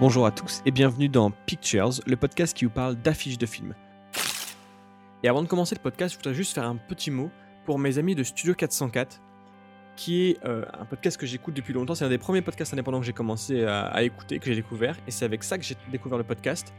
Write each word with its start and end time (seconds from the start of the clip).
Bonjour 0.00 0.26
à 0.26 0.32
tous 0.32 0.60
et 0.66 0.72
bienvenue 0.72 1.08
dans 1.08 1.30
Pictures, 1.30 2.00
le 2.04 2.16
podcast 2.16 2.56
qui 2.56 2.64
vous 2.64 2.70
parle 2.70 2.96
d'affiches 2.96 3.38
de 3.38 3.46
films. 3.46 3.76
Et 5.22 5.28
avant 5.28 5.40
de 5.40 5.46
commencer 5.46 5.76
le 5.76 5.80
podcast, 5.80 6.14
je 6.14 6.18
voudrais 6.18 6.34
juste 6.34 6.52
faire 6.52 6.64
un 6.64 6.74
petit 6.74 7.12
mot 7.12 7.30
pour 7.64 7.78
mes 7.78 7.96
amis 7.98 8.16
de 8.16 8.24
Studio 8.24 8.54
404, 8.54 9.22
qui 9.94 10.30
est 10.30 10.44
euh, 10.44 10.64
un 10.72 10.84
podcast 10.84 11.16
que 11.16 11.26
j'écoute 11.26 11.54
depuis 11.54 11.72
longtemps. 11.72 11.94
C'est 11.94 12.04
un 12.04 12.08
des 12.08 12.18
premiers 12.18 12.42
podcasts 12.42 12.72
indépendants 12.72 12.98
que 12.98 13.06
j'ai 13.06 13.12
commencé 13.12 13.64
à, 13.64 13.82
à 13.82 14.02
écouter, 14.02 14.40
que 14.40 14.46
j'ai 14.46 14.56
découvert, 14.56 14.96
et 15.06 15.12
c'est 15.12 15.24
avec 15.24 15.44
ça 15.44 15.58
que 15.58 15.64
j'ai 15.64 15.76
découvert 15.92 16.18
le 16.18 16.24
podcast. 16.24 16.74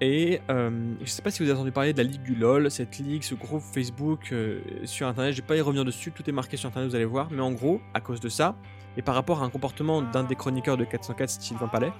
Et 0.00 0.40
euh, 0.50 0.94
je 1.00 1.08
sais 1.08 1.22
pas 1.22 1.30
si 1.30 1.42
vous 1.42 1.48
avez 1.48 1.58
entendu 1.58 1.72
parler 1.72 1.92
de 1.94 1.98
la 1.98 2.04
Ligue 2.04 2.22
du 2.22 2.34
LOL, 2.34 2.70
cette 2.70 2.98
ligue, 2.98 3.22
ce 3.22 3.34
groupe 3.34 3.62
Facebook 3.62 4.28
euh, 4.32 4.60
sur 4.84 5.06
internet. 5.06 5.32
Je 5.32 5.40
vais 5.40 5.46
pas 5.46 5.56
y 5.56 5.60
revenir 5.60 5.84
dessus, 5.84 6.12
tout 6.12 6.28
est 6.28 6.32
marqué 6.32 6.56
sur 6.58 6.68
internet, 6.68 6.90
vous 6.90 6.96
allez 6.96 7.06
voir. 7.06 7.28
Mais 7.30 7.40
en 7.40 7.52
gros, 7.52 7.80
à 7.94 8.00
cause 8.00 8.20
de 8.20 8.28
ça, 8.28 8.56
et 8.98 9.02
par 9.02 9.14
rapport 9.14 9.42
à 9.42 9.46
un 9.46 9.50
comportement 9.50 10.02
d'un 10.02 10.24
des 10.24 10.34
chroniqueurs 10.34 10.76
de 10.76 10.84
404, 10.84 11.30
Sylvain 11.30 11.68
Palais, 11.68 11.92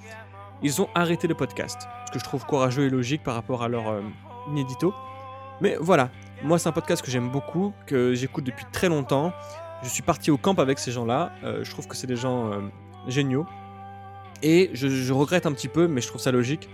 ils 0.63 0.83
ont 0.83 0.89
arrêté 0.95 1.27
le 1.27 1.35
podcast. 1.35 1.89
Ce 2.07 2.13
que 2.13 2.19
je 2.19 2.25
trouve 2.25 2.45
courageux 2.45 2.85
et 2.85 2.91
logique 2.91 3.23
par 3.23 3.35
rapport 3.35 3.63
à 3.63 3.69
leur 3.69 3.89
euh, 3.89 4.03
inédito. 4.49 4.95
Mais 5.63 5.77
voilà, 5.81 6.11
moi 6.43 6.59
c'est 6.59 6.69
un 6.69 6.73
podcast 6.73 7.03
que 7.03 7.11
j'aime 7.11 7.31
beaucoup, 7.31 7.73
que 7.87 8.13
j'écoute 8.15 8.45
depuis 8.45 8.67
très 8.73 8.91
longtemps. 8.91 9.33
Je 9.83 9.89
suis 9.89 10.03
parti 10.03 10.31
au 10.31 10.37
camp 10.37 10.59
avec 10.59 10.79
ces 10.79 10.93
gens-là. 10.93 11.33
euh, 11.45 11.65
je 11.65 11.71
trouve 11.71 11.87
que 11.87 11.97
c'est 11.97 12.07
des 12.07 12.17
gens 12.17 12.51
géniaux. 13.09 13.47
Et 14.43 14.71
je, 14.75 15.13
regrette 15.13 15.47
un 15.47 15.53
petit 15.53 15.69
peu, 15.69 15.89
mais 15.89 16.01
je 16.01 16.09
trouve 16.09 16.21
ça 16.21 16.31
logique, 16.31 16.69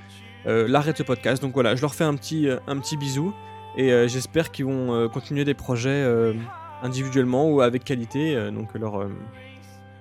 l'arrêt 0.44 0.92
de 0.92 0.98
ce 0.98 1.02
podcast. 1.02 1.42
Donc 1.42 1.54
voilà, 1.54 1.76
je 1.76 1.80
leur 1.80 1.94
fais 1.94 2.04
un 2.04 2.14
petit, 2.14 2.48
euh, 2.48 2.58
un 2.66 2.78
petit 2.78 2.96
bisou. 2.96 3.34
Et 3.76 3.92
euh, 3.92 4.08
j'espère 4.08 4.50
qu'ils 4.50 4.66
vont 4.66 4.94
euh, 4.94 5.08
continuer 5.08 5.44
des 5.44 5.54
projets 5.54 5.90
euh, 5.90 6.34
individuellement 6.82 7.48
ou 7.50 7.60
avec 7.60 7.84
qualité. 7.84 8.36
euh, 8.36 8.50
donc 8.50 8.74
leur, 8.74 9.00
euh, 9.00 9.08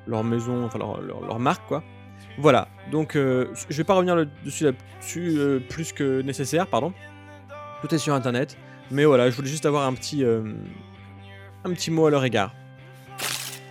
leur 0.08 0.24
maison, 0.24 0.66
enfin 0.66 0.80
leur, 0.80 1.00
leur, 1.02 1.40
marque 1.40 1.66
quoi. 1.68 1.84
Voilà, 2.38 2.68
donc 2.92 3.16
euh, 3.16 3.48
je 3.70 3.78
vais 3.78 3.84
pas 3.84 3.94
revenir 3.94 4.16
dessus 4.46 4.64
là-dessus 4.64 5.36
euh, 5.38 5.60
plus 5.60 5.94
que 5.94 6.22
nécessaire, 6.22 6.68
pardon. 6.68 6.94
Tout 7.82 7.94
est 7.94 7.98
sur 7.98 8.14
internet. 8.14 8.58
Mais 8.90 9.06
voilà, 9.06 9.30
je 9.30 9.36
voulais 9.36 9.50
juste 9.50 9.66
avoir 9.66 9.88
un 9.88 9.94
petit, 9.94 10.24
euh, 10.24 10.54
un 11.64 11.72
petit 11.72 11.92
mot 11.92 12.06
à 12.08 12.12
leur 12.12 12.26
égard. 12.26 12.54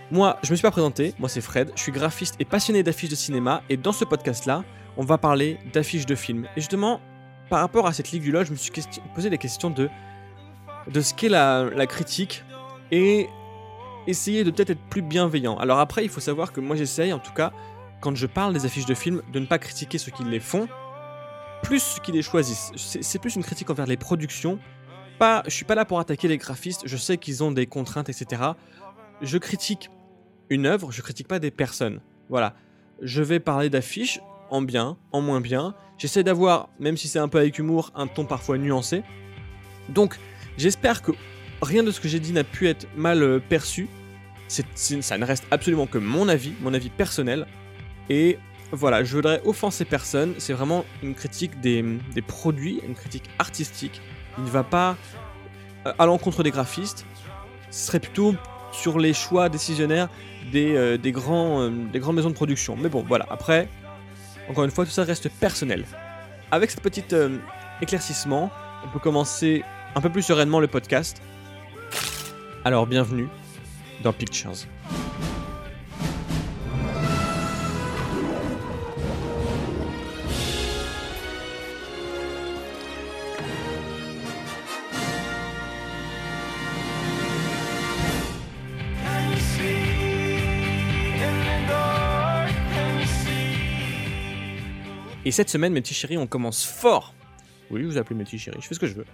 Moi, 0.09 0.37
je 0.43 0.51
me 0.51 0.55
suis 0.55 0.63
pas 0.63 0.71
présenté, 0.71 1.13
moi 1.19 1.29
c'est 1.29 1.41
Fred, 1.41 1.71
je 1.75 1.81
suis 1.81 1.91
graphiste 1.91 2.35
et 2.39 2.45
passionné 2.45 2.83
d'affiches 2.83 3.09
de 3.09 3.15
cinéma, 3.15 3.61
et 3.69 3.77
dans 3.77 3.93
ce 3.93 4.03
podcast-là, 4.03 4.63
on 4.97 5.03
va 5.03 5.17
parler 5.17 5.57
d'affiches 5.73 6.05
de 6.05 6.15
films. 6.15 6.47
Et 6.55 6.61
justement, 6.61 6.99
par 7.49 7.59
rapport 7.59 7.87
à 7.87 7.93
cette 7.93 8.11
Ligue 8.11 8.23
du 8.23 8.31
je 8.31 8.51
me 8.51 8.55
suis 8.55 8.71
posé 9.13 9.29
des 9.29 9.37
questions 9.37 9.69
de, 9.69 9.89
de 10.87 11.01
ce 11.01 11.13
qu'est 11.13 11.29
la, 11.29 11.87
critique, 11.87 12.43
et 12.91 13.27
essayer 14.07 14.43
de 14.43 14.51
peut-être 14.51 14.71
être 14.71 14.89
plus 14.89 15.01
bienveillant. 15.01 15.57
Alors 15.57 15.79
après, 15.79 16.03
il 16.03 16.09
faut 16.09 16.19
savoir 16.19 16.51
que 16.51 16.59
moi 16.59 16.75
j'essaye, 16.75 17.13
en 17.13 17.19
tout 17.19 17.33
cas, 17.33 17.53
quand 17.99 18.15
je 18.15 18.25
parle 18.25 18.53
des 18.53 18.65
affiches 18.65 18.85
de 18.85 18.93
films, 18.93 19.21
de 19.31 19.39
ne 19.39 19.45
pas 19.45 19.59
critiquer 19.59 19.97
ceux 19.97 20.11
qui 20.11 20.23
les 20.23 20.39
font, 20.39 20.67
plus 21.61 21.79
ceux 21.79 22.01
qui 22.01 22.11
les 22.11 22.21
choisissent. 22.21 22.71
C'est 22.75 23.03
c'est 23.03 23.19
plus 23.19 23.35
une 23.35 23.43
critique 23.43 23.69
envers 23.69 23.85
les 23.85 23.97
productions. 23.97 24.59
Pas, 25.19 25.43
je 25.45 25.51
suis 25.51 25.65
pas 25.65 25.75
là 25.75 25.85
pour 25.85 25.99
attaquer 25.99 26.27
les 26.27 26.37
graphistes, 26.37 26.81
je 26.85 26.97
sais 26.97 27.17
qu'ils 27.17 27.43
ont 27.43 27.51
des 27.51 27.67
contraintes, 27.67 28.09
etc. 28.09 28.41
Je 29.21 29.37
critique 29.37 29.91
une 30.49 30.65
œuvre, 30.65 30.91
je 30.91 31.01
critique 31.01 31.27
pas 31.27 31.39
des 31.39 31.51
personnes. 31.51 32.01
Voilà. 32.29 32.55
Je 33.01 33.21
vais 33.21 33.39
parler 33.39 33.69
d'affiches, 33.69 34.19
en 34.51 34.61
bien, 34.61 34.97
en 35.11 35.21
moins 35.21 35.41
bien. 35.41 35.73
J'essaie 35.97 36.23
d'avoir, 36.23 36.69
même 36.79 36.97
si 36.97 37.07
c'est 37.07 37.19
un 37.19 37.27
peu 37.27 37.39
avec 37.39 37.57
humour, 37.57 37.91
un 37.95 38.05
ton 38.07 38.25
parfois 38.25 38.57
nuancé. 38.57 39.01
Donc, 39.89 40.19
j'espère 40.57 41.01
que 41.01 41.11
rien 41.61 41.83
de 41.83 41.89
ce 41.91 41.99
que 41.99 42.07
j'ai 42.07 42.19
dit 42.19 42.33
n'a 42.33 42.43
pu 42.43 42.67
être 42.67 42.87
mal 42.95 43.23
euh, 43.23 43.39
perçu. 43.39 43.87
C'est- 44.47 44.65
c'est- 44.75 45.01
ça 45.01 45.17
ne 45.17 45.25
reste 45.25 45.45
absolument 45.51 45.87
que 45.87 45.97
mon 45.97 46.27
avis, 46.27 46.53
mon 46.61 46.73
avis 46.73 46.89
personnel. 46.89 47.47
Et 48.09 48.37
voilà, 48.71 49.03
je 49.03 49.15
voudrais 49.15 49.41
offenser 49.45 49.85
personne. 49.85 50.33
C'est 50.37 50.53
vraiment 50.53 50.85
une 51.03 51.13
critique 51.15 51.59
des, 51.61 51.83
produits, 52.27 52.81
une 52.87 52.95
critique 52.95 53.29
artistique. 53.39 54.01
Il 54.37 54.43
ne 54.43 54.49
va 54.49 54.63
pas 54.63 54.97
euh, 55.87 55.93
à 55.97 56.05
l'encontre 56.05 56.43
des 56.43 56.51
graphistes. 56.51 57.05
Ce 57.69 57.87
serait 57.87 57.99
plutôt 57.99 58.35
sur 58.71 58.99
les 58.99 59.13
choix 59.13 59.49
décisionnaires 59.49 60.09
des, 60.51 60.75
euh, 60.75 60.97
grandes 61.11 62.15
maisons 62.15 62.29
de 62.29 62.35
production. 62.35 62.75
Mais 62.77 62.89
bon, 62.89 63.03
voilà. 63.07 63.25
Après, 63.29 63.67
encore 64.51 64.65
une 64.65 64.71
fois, 64.71 64.85
tout 64.85 64.91
ça 64.91 65.05
reste 65.05 65.29
personnel. 65.29 65.85
Avec 66.51 66.69
cette 66.71 66.81
petite 66.81 67.13
euh, 67.13 67.37
éclaircissement, 67.81 68.51
on 68.85 68.89
peut 68.89 68.99
commencer 68.99 69.63
un 69.95 70.01
peu 70.01 70.09
plus 70.09 70.21
sereinement 70.21 70.59
le 70.59 70.67
podcast. 70.67 71.21
Alors, 72.65 72.85
bienvenue 72.85 73.27
dans 74.03 74.11
Pictures. 74.11 74.67
Et 95.31 95.33
cette 95.33 95.49
semaine, 95.49 95.71
mes 95.71 95.79
petits 95.79 95.93
chéris, 95.93 96.17
on 96.17 96.27
commence 96.27 96.65
fort. 96.65 97.15
Oui, 97.69 97.83
vous 97.83 97.97
appelez 97.97 98.17
mes 98.17 98.25
petits 98.25 98.37
chéris, 98.37 98.57
je 98.59 98.67
fais 98.67 98.75
ce 98.75 98.81
que 98.81 98.85
je 98.85 98.95
veux. 98.95 99.05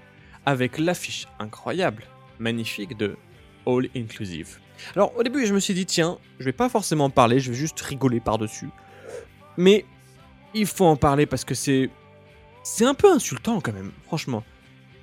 Avec 0.47 0.79
l'affiche 0.79 1.27
incroyable, 1.37 2.05
magnifique 2.39 2.97
de 2.97 3.15
All 3.67 3.87
Inclusive. 3.95 4.57
Alors, 4.95 5.15
au 5.15 5.21
début, 5.21 5.45
je 5.45 5.53
me 5.53 5.59
suis 5.59 5.75
dit, 5.75 5.85
tiens, 5.85 6.17
je 6.39 6.45
vais 6.45 6.53
pas 6.53 6.69
forcément 6.69 7.05
en 7.05 7.09
parler, 7.11 7.39
je 7.39 7.51
vais 7.51 7.55
juste 7.55 7.79
rigoler 7.81 8.19
par-dessus. 8.19 8.69
Mais 9.57 9.85
il 10.55 10.65
faut 10.65 10.85
en 10.85 10.95
parler 10.95 11.27
parce 11.27 11.45
que 11.45 11.53
c'est. 11.53 11.91
C'est 12.63 12.85
un 12.85 12.95
peu 12.95 13.13
insultant 13.13 13.61
quand 13.61 13.73
même, 13.73 13.91
franchement. 14.07 14.43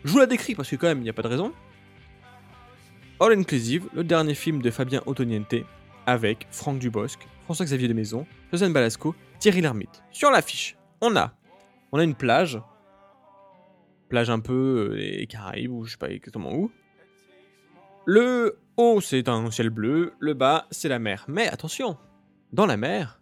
Je 0.03 0.11
vous 0.11 0.19
la 0.19 0.27
décris 0.27 0.57
parce 0.57 0.69
que 0.69 0.75
quand 0.75 0.89
même, 0.89 0.99
il 0.99 1.05
n'y 1.05 1.11
a 1.11 1.13
pas 1.13 1.23
de 1.23 1.29
raison. 1.29 1.53
All 3.21 3.39
Inclusive, 3.39 3.85
le 3.95 4.03
dernier 4.03 4.35
film 4.35 4.61
de 4.61 4.71
Fabien 4.73 5.01
Ottoniente, 5.07 5.55
avec 6.07 6.49
Franck 6.51 6.81
Dubosc, 6.81 7.21
François-Xavier 7.45 7.87
de 7.87 7.95
Maison, 7.95 8.27
Josiane 8.51 8.73
Balasco, 8.73 9.15
Thierry 9.39 9.61
Lhermitte. 9.61 10.03
Sur 10.11 10.33
l'affiche, 10.33 10.77
on 11.05 11.17
a, 11.17 12.05
une 12.05 12.15
plage, 12.15 12.61
plage 14.09 14.31
un 14.31 14.41
peu 14.41 14.89
euh, 14.91 14.95
les 14.97 15.27
Caraïbes 15.27 15.71
ou 15.71 15.85
je 15.85 15.93
sais 15.93 15.97
pas 15.97 16.11
exactement 16.11 16.55
où. 16.55 16.71
Le 18.07 18.59
haut, 18.77 19.01
c'est 19.01 19.29
un 19.29 19.51
ciel 19.51 19.71
bleu, 19.71 20.15
le 20.19 20.35
bas, 20.35 20.67
c'est 20.71 20.89
la 20.89 20.99
mer. 20.99 21.25
Mais 21.29 21.49
attention, 21.49 21.97
dans 22.53 22.67
la 22.67 22.77
mer, 22.77 23.21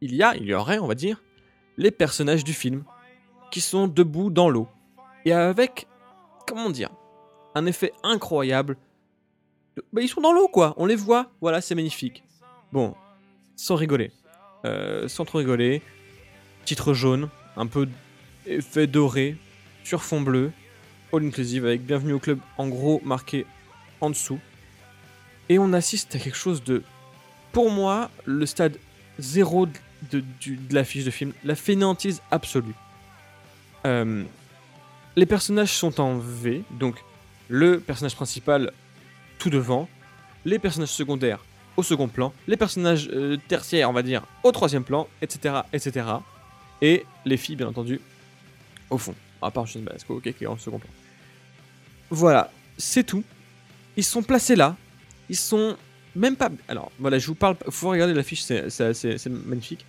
il 0.00 0.14
y 0.14 0.22
a, 0.22 0.36
il 0.36 0.44
y 0.44 0.54
aurait, 0.54 0.78
on 0.78 0.86
va 0.86 0.94
dire, 0.94 1.22
les 1.76 1.90
personnages 1.90 2.44
du 2.44 2.52
film 2.52 2.84
qui 3.50 3.60
sont 3.60 3.88
debout 3.88 4.30
dans 4.30 4.48
l'eau. 4.48 4.68
Et 5.24 5.32
avec, 5.32 5.86
comment 6.46 6.70
dire, 6.70 6.90
un 7.54 7.66
effet 7.66 7.92
incroyable. 8.02 8.76
Bah, 9.92 10.02
ils 10.02 10.08
sont 10.08 10.20
dans 10.20 10.32
l'eau, 10.32 10.48
quoi. 10.48 10.74
On 10.76 10.86
les 10.86 10.96
voit. 10.96 11.30
Voilà, 11.40 11.60
c'est 11.60 11.74
magnifique. 11.74 12.24
Bon, 12.72 12.94
sans 13.56 13.76
rigoler. 13.76 14.12
Euh, 14.64 15.08
sans 15.08 15.24
trop 15.24 15.38
rigoler. 15.38 15.82
Titre 16.64 16.94
jaune, 16.94 17.28
un 17.56 17.66
peu 17.66 17.88
effet 18.46 18.86
doré, 18.86 19.36
sur 19.84 20.02
fond 20.02 20.20
bleu. 20.20 20.50
All 21.12 21.24
inclusive 21.24 21.64
avec 21.66 21.84
bienvenue 21.84 22.14
au 22.14 22.18
club 22.18 22.38
en 22.58 22.68
gros 22.68 23.00
marqué 23.04 23.46
en 24.00 24.10
dessous. 24.10 24.38
Et 25.48 25.58
on 25.58 25.72
assiste 25.74 26.14
à 26.14 26.18
quelque 26.18 26.36
chose 26.36 26.64
de, 26.64 26.82
pour 27.52 27.70
moi, 27.70 28.10
le 28.24 28.46
stade 28.46 28.76
zéro 29.18 29.66
de, 30.10 30.24
du- 30.40 30.56
de 30.56 30.74
l'affiche 30.74 31.04
de 31.04 31.10
film, 31.10 31.32
la 31.44 31.54
fainéantise 31.54 32.22
absolue. 32.30 32.74
Euh, 33.86 34.24
les 35.16 35.26
personnages 35.26 35.72
sont 35.72 36.00
en 36.00 36.18
V, 36.18 36.62
donc 36.70 36.96
le 37.48 37.78
personnage 37.78 38.16
principal 38.16 38.72
tout 39.38 39.50
devant, 39.50 39.88
les 40.46 40.58
personnages 40.58 40.88
secondaires 40.88 41.44
au 41.76 41.82
second 41.82 42.08
plan, 42.08 42.32
les 42.48 42.56
personnages 42.56 43.08
euh, 43.12 43.36
tertiaires, 43.48 43.90
on 43.90 43.92
va 43.92 44.02
dire, 44.02 44.22
au 44.42 44.50
troisième 44.52 44.84
plan, 44.84 45.06
etc., 45.20 45.56
etc. 45.72 46.06
Et 46.82 47.04
les 47.24 47.36
filles, 47.36 47.56
bien 47.56 47.68
entendu, 47.68 48.00
au 48.90 48.98
fond. 48.98 49.14
À 49.40 49.50
part 49.50 49.66
Josiane 49.66 49.84
Balasco, 49.84 50.14
ok, 50.16 50.32
qui 50.32 50.44
est 50.44 50.46
en 50.46 50.56
second 50.58 50.78
plan. 50.78 50.90
Voilà, 52.10 52.50
c'est 52.78 53.04
tout. 53.04 53.24
Ils 53.96 54.04
sont 54.04 54.22
placés 54.22 54.56
là. 54.56 54.76
Ils 55.28 55.36
sont 55.36 55.76
même 56.14 56.36
pas. 56.36 56.50
Alors, 56.68 56.90
voilà, 56.98 57.18
je 57.18 57.26
vous 57.26 57.34
parle. 57.34 57.56
Faut 57.70 57.88
regarder 57.90 58.14
l'affiche, 58.14 58.42
c'est 58.42 58.70
c'est- 58.70 58.94
c'est- 58.94 59.28
magnifique. 59.28 59.84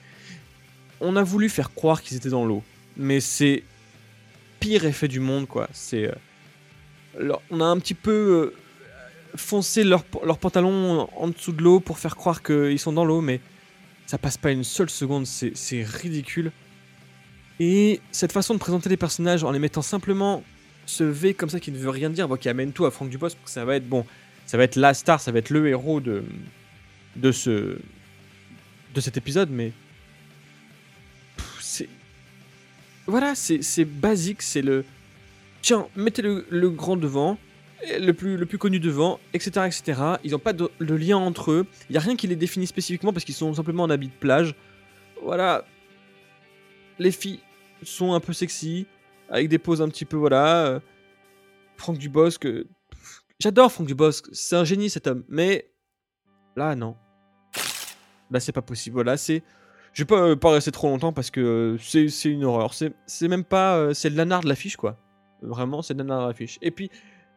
On 1.01 1.15
a 1.15 1.23
voulu 1.23 1.49
faire 1.49 1.73
croire 1.73 2.01
qu'ils 2.01 2.17
étaient 2.17 2.29
dans 2.29 2.45
l'eau, 2.45 2.63
mais 2.97 3.19
c'est 3.19 3.63
pire 4.59 4.85
effet 4.85 5.07
du 5.07 5.19
monde, 5.19 5.47
quoi. 5.47 5.67
C'est. 5.73 6.07
euh, 7.19 7.33
on 7.49 7.61
a 7.61 7.65
un 7.65 7.79
petit 7.79 7.93
peu 7.93 8.11
euh, 8.11 8.55
foncé 9.37 9.83
leur, 9.83 10.03
leur 10.25 10.37
pantalon 10.37 11.09
en 11.15 11.27
dessous 11.29 11.51
de 11.51 11.61
l'eau 11.61 11.79
pour 11.79 11.99
faire 11.99 12.15
croire 12.15 12.41
qu'ils 12.43 12.79
sont 12.79 12.93
dans 12.93 13.05
l'eau, 13.05 13.21
mais 13.21 13.39
ça 14.05 14.17
passe 14.17 14.37
pas 14.37 14.51
une 14.51 14.63
seule 14.63 14.89
seconde. 14.89 15.25
C'est 15.25 15.83
ridicule. 15.83 16.51
Et 17.59 18.01
cette 18.11 18.31
façon 18.31 18.53
de 18.53 18.59
présenter 18.59 18.89
les 18.89 18.97
personnages 18.97 19.43
en 19.43 19.51
les 19.51 19.59
mettant 19.59 19.81
simplement 19.81 20.43
ce 20.85 21.03
V 21.03 21.33
comme 21.33 21.49
ça 21.49 21.59
qui 21.59 21.71
ne 21.71 21.77
veut 21.77 21.89
rien 21.89 22.09
dire, 22.09 22.27
bon, 22.27 22.35
qui 22.35 22.49
amène 22.49 22.71
tout 22.71 22.85
à 22.85 22.91
Franck 22.91 23.09
Dupos, 23.09 23.29
parce 23.29 23.35
que 23.35 23.49
ça 23.49 23.65
va 23.65 23.75
être 23.75 23.87
bon, 23.87 24.05
ça 24.45 24.57
va 24.57 24.63
être 24.63 24.75
la 24.75 24.93
star, 24.93 25.19
ça 25.19 25.31
va 25.31 25.39
être 25.39 25.49
le 25.49 25.67
héros 25.67 25.99
de, 25.99 26.23
de 27.15 27.31
ce 27.31 27.77
de 28.93 29.01
cet 29.01 29.17
épisode, 29.17 29.49
mais 29.51 29.73
c'est 31.59 31.89
voilà, 33.07 33.35
c'est 33.35 33.85
basique, 33.85 34.41
c'est 34.41 34.61
le. 34.61 34.83
Tiens, 35.61 35.87
mettez 35.95 36.21
le, 36.21 36.69
grand 36.69 36.95
devant, 36.95 37.37
le 37.99 38.11
plus, 38.13 38.37
le 38.37 38.45
plus 38.45 38.57
connu 38.57 38.79
devant, 38.79 39.19
etc. 39.33 39.67
etc. 39.67 40.01
Ils 40.23 40.31
n'ont 40.31 40.39
pas 40.39 40.53
de, 40.53 40.69
lien 40.79 41.17
entre 41.17 41.51
eux. 41.51 41.67
Il 41.89 41.93
n'y 41.93 41.97
a 41.97 42.01
rien 42.01 42.15
qui 42.15 42.27
les 42.27 42.35
définit 42.35 42.67
spécifiquement 42.67 43.13
parce 43.13 43.25
qu'ils 43.25 43.35
sont 43.35 43.53
simplement 43.53 43.83
en 43.83 43.89
habit 43.89 44.07
de 44.07 44.13
plage. 44.13 44.55
Voilà. 45.23 45.65
Les 46.97 47.11
filles 47.11 47.39
sont 47.83 48.13
un 48.13 48.19
peu 48.19 48.33
sexy, 48.33 48.87
avec 49.29 49.49
des 49.49 49.57
poses 49.57 49.81
un 49.81 49.89
petit 49.89 50.05
peu, 50.05 50.17
voilà. 50.17 50.65
Euh, 50.65 50.79
Franck 51.77 51.97
Dubosc. 51.97 52.47
J'adore 53.39 53.71
Franck 53.71 53.87
Dubosc, 53.87 54.27
c'est 54.31 54.55
un 54.55 54.63
génie 54.63 54.89
cet 54.89 55.07
homme. 55.07 55.23
Mais 55.27 55.69
là, 56.55 56.75
non. 56.75 56.95
Là, 58.31 58.39
c'est 58.39 58.51
pas 58.51 58.61
possible. 58.61 58.95
Voilà, 58.95 59.17
c'est. 59.17 59.43
Je 59.93 60.03
vais 60.03 60.07
pas, 60.07 60.35
pas 60.35 60.51
rester 60.51 60.71
trop 60.71 60.89
longtemps 60.89 61.13
parce 61.13 61.31
que 61.31 61.77
c'est 61.79 62.09
une 62.25 62.43
horreur. 62.43 62.73
C'est 62.73 63.27
même 63.27 63.43
pas. 63.43 63.77
Euh, 63.77 63.93
c'est 63.93 64.09
le 64.09 64.15
nanar 64.15 64.41
de 64.41 64.49
l'affiche, 64.49 64.77
quoi. 64.77 64.97
Vraiment, 65.41 65.81
c'est 65.81 65.93
le 65.93 66.03
nanar 66.03 66.23
de 66.23 66.27
l'affiche. 66.27 66.57
Et 66.61 66.71
puis, 66.71 66.89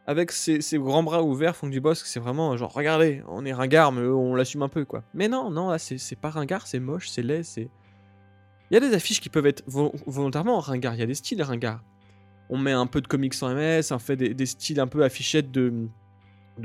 avec 0.06 0.32
ses, 0.32 0.60
grands 0.78 1.02
bras 1.02 1.22
ouverts, 1.22 1.54
Franck 1.54 1.70
Dubosc, 1.70 2.06
c'est 2.06 2.18
vraiment 2.18 2.56
genre, 2.56 2.72
regardez, 2.72 3.22
on 3.28 3.44
est 3.44 3.52
ringard, 3.52 3.92
mais 3.92 4.00
on 4.08 4.34
l'assume 4.34 4.62
un 4.62 4.68
peu, 4.68 4.84
quoi. 4.84 5.04
Mais 5.12 5.28
non, 5.28 5.50
non, 5.50 5.68
là, 5.68 5.78
c'est 5.78 6.16
pas 6.16 6.30
ringard, 6.30 6.66
c'est 6.66 6.80
moche, 6.80 7.10
c'est 7.10 7.22
laid, 7.22 7.42
c'est. 7.42 7.68
Il 8.70 8.74
y 8.74 8.76
a 8.76 8.80
des 8.80 8.94
affiches 8.94 9.20
qui 9.20 9.28
peuvent 9.28 9.46
être 9.46 9.62
volontairement 9.66 10.60
ringard, 10.60 10.94
il 10.94 11.00
y 11.00 11.02
a 11.02 11.06
des 11.06 11.14
styles 11.14 11.42
ringards. 11.42 11.82
On 12.50 12.58
met 12.58 12.72
un 12.72 12.86
peu 12.86 13.00
de 13.00 13.06
comics 13.06 13.34
sans 13.34 13.54
MS, 13.54 13.92
on 13.92 13.98
fait 13.98 14.16
des, 14.16 14.46
styles 14.46 14.80
un 14.80 14.86
peu 14.86 15.04
affichettes 15.04 15.50
de, 15.50 15.88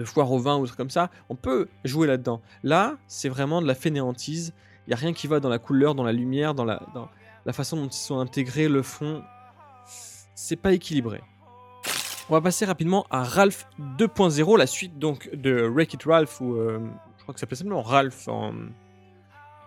foire 0.03 0.31
au 0.31 0.39
vin 0.39 0.57
ou 0.57 0.65
trucs 0.65 0.77
comme 0.77 0.89
ça. 0.89 1.09
On 1.29 1.35
peut 1.35 1.67
jouer 1.85 2.07
là-dedans. 2.07 2.41
Là, 2.63 2.97
c'est 3.07 3.29
vraiment 3.29 3.61
de 3.61 3.67
la 3.67 3.75
fainéantise. 3.75 4.53
Il 4.85 4.89
n'y 4.89 4.93
a 4.93 4.97
rien 4.97 5.13
qui 5.13 5.27
va 5.27 5.39
dans 5.39 5.49
la 5.49 5.59
couleur, 5.59 5.95
dans 5.95 6.03
la 6.03 6.11
lumière, 6.11 6.53
dans 6.53 6.65
la, 6.65 6.81
dans 6.93 7.07
façon 7.53 7.77
dont 7.77 7.87
ils 7.87 7.93
sont 7.93 8.19
intégrés, 8.19 8.67
le 8.67 8.81
fond. 8.81 9.23
C'est 10.35 10.55
pas 10.57 10.73
équilibré. 10.73 11.21
On 12.29 12.33
va 12.33 12.41
passer 12.41 12.65
rapidement 12.65 13.05
à 13.09 13.23
Ralph 13.23 13.67
2.0, 13.97 14.57
la 14.57 14.67
suite 14.67 14.97
donc 14.97 15.29
de 15.33 15.67
Wreck 15.67 15.93
It 15.93 16.03
Ralph, 16.03 16.39
ou 16.39 16.55
euh, 16.55 16.79
je 17.17 17.23
crois 17.23 17.33
que 17.33 17.39
ça 17.39 17.45
s'appelle 17.45 17.57
simplement 17.57 17.81
Ralph 17.81 18.27
en 18.27 18.53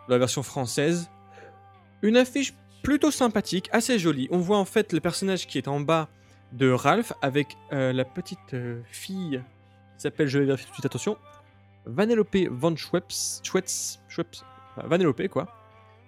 la 0.09 0.19
version 0.19 0.43
française. 0.43 1.11
Une 2.07 2.17
affiche 2.17 2.55
plutôt 2.85 3.11
sympathique, 3.11 3.69
assez 3.73 3.99
jolie. 3.99 4.29
On 4.31 4.39
voit 4.39 4.59
en 4.59 4.65
fait 4.65 4.93
le 4.93 5.01
personnage 5.01 5.49
qui 5.49 5.59
est 5.59 5.67
en 5.67 5.81
bas 5.81 6.09
de 6.53 6.71
Ralph 6.71 7.13
avec 7.21 7.57
euh, 7.73 7.93
la 7.93 8.05
petite 8.05 8.55
euh, 8.55 8.81
fille 8.93 9.43
qui 9.97 10.03
s'appelle, 10.03 10.29
je 10.29 10.39
vais 10.39 10.45
vérifier 10.45 10.67
tout 10.67 10.71
de 10.71 10.75
suite, 10.77 10.87
attention, 10.87 11.17
Vanellope 11.85 12.37
von 12.49 12.77
Schweppes, 12.77 13.13
Schweppes, 13.43 14.37
Vanellope 14.77 15.27
quoi, 15.27 15.49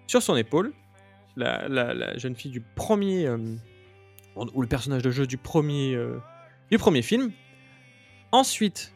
sur 0.06 0.22
son 0.22 0.36
épaule. 0.36 0.72
La, 1.34 2.16
jeune 2.16 2.36
fille 2.36 2.52
du 2.52 2.60
premier, 2.60 3.28
ou 4.36 4.62
le 4.62 4.68
personnage 4.68 5.02
de 5.02 5.10
jeu 5.10 5.26
du 5.26 5.36
premier 5.36 5.98
du 6.70 6.78
premier 6.78 7.02
film. 7.02 7.32
Ensuite, 8.30 8.92